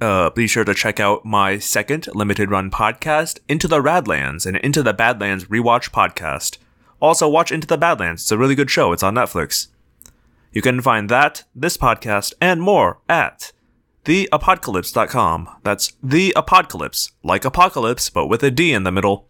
uh, 0.00 0.30
be 0.30 0.46
sure 0.46 0.64
to 0.64 0.74
check 0.74 0.98
out 0.98 1.24
my 1.24 1.58
second 1.58 2.08
limited 2.14 2.50
run 2.50 2.70
podcast, 2.70 3.38
Into 3.48 3.68
the 3.68 3.80
Radlands, 3.80 4.46
and 4.46 4.56
Into 4.56 4.82
the 4.82 4.94
Badlands 4.94 5.46
rewatch 5.46 5.90
podcast. 5.90 6.58
Also, 7.00 7.28
watch 7.28 7.52
Into 7.52 7.66
the 7.66 7.78
Badlands. 7.78 8.22
It's 8.22 8.32
a 8.32 8.38
really 8.38 8.54
good 8.54 8.70
show. 8.70 8.92
It's 8.92 9.02
on 9.02 9.14
Netflix. 9.14 9.68
You 10.52 10.62
can 10.62 10.80
find 10.80 11.08
that, 11.08 11.44
this 11.54 11.76
podcast, 11.76 12.32
and 12.40 12.60
more 12.60 13.00
at 13.08 13.52
theapocalypse.com. 14.04 15.48
That's 15.62 15.92
the 16.02 16.32
apocalypse, 16.34 17.12
like 17.22 17.44
apocalypse, 17.44 18.10
but 18.10 18.26
with 18.26 18.42
a 18.42 18.50
D 18.50 18.72
in 18.72 18.82
the 18.84 18.92
middle. 18.92 19.28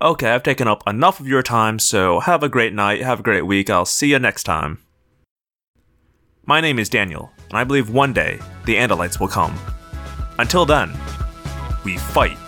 Okay, 0.00 0.30
I've 0.30 0.42
taken 0.42 0.68
up 0.68 0.82
enough 0.86 1.20
of 1.20 1.26
your 1.26 1.42
time, 1.42 1.78
so 1.78 2.20
have 2.20 2.42
a 2.42 2.48
great 2.48 2.74
night, 2.74 3.02
have 3.02 3.20
a 3.20 3.24
great 3.24 3.46
week. 3.46 3.70
I'll 3.70 3.86
see 3.86 4.10
you 4.10 4.18
next 4.18 4.44
time. 4.44 4.78
My 6.44 6.60
name 6.60 6.78
is 6.78 6.88
Daniel, 6.88 7.32
and 7.50 7.58
I 7.58 7.64
believe 7.64 7.90
one 7.90 8.12
day 8.12 8.40
the 8.64 8.76
Andalites 8.76 9.20
will 9.20 9.28
come. 9.28 9.56
Until 10.38 10.66
then, 10.66 10.92
we 11.84 11.96
fight. 11.96 12.38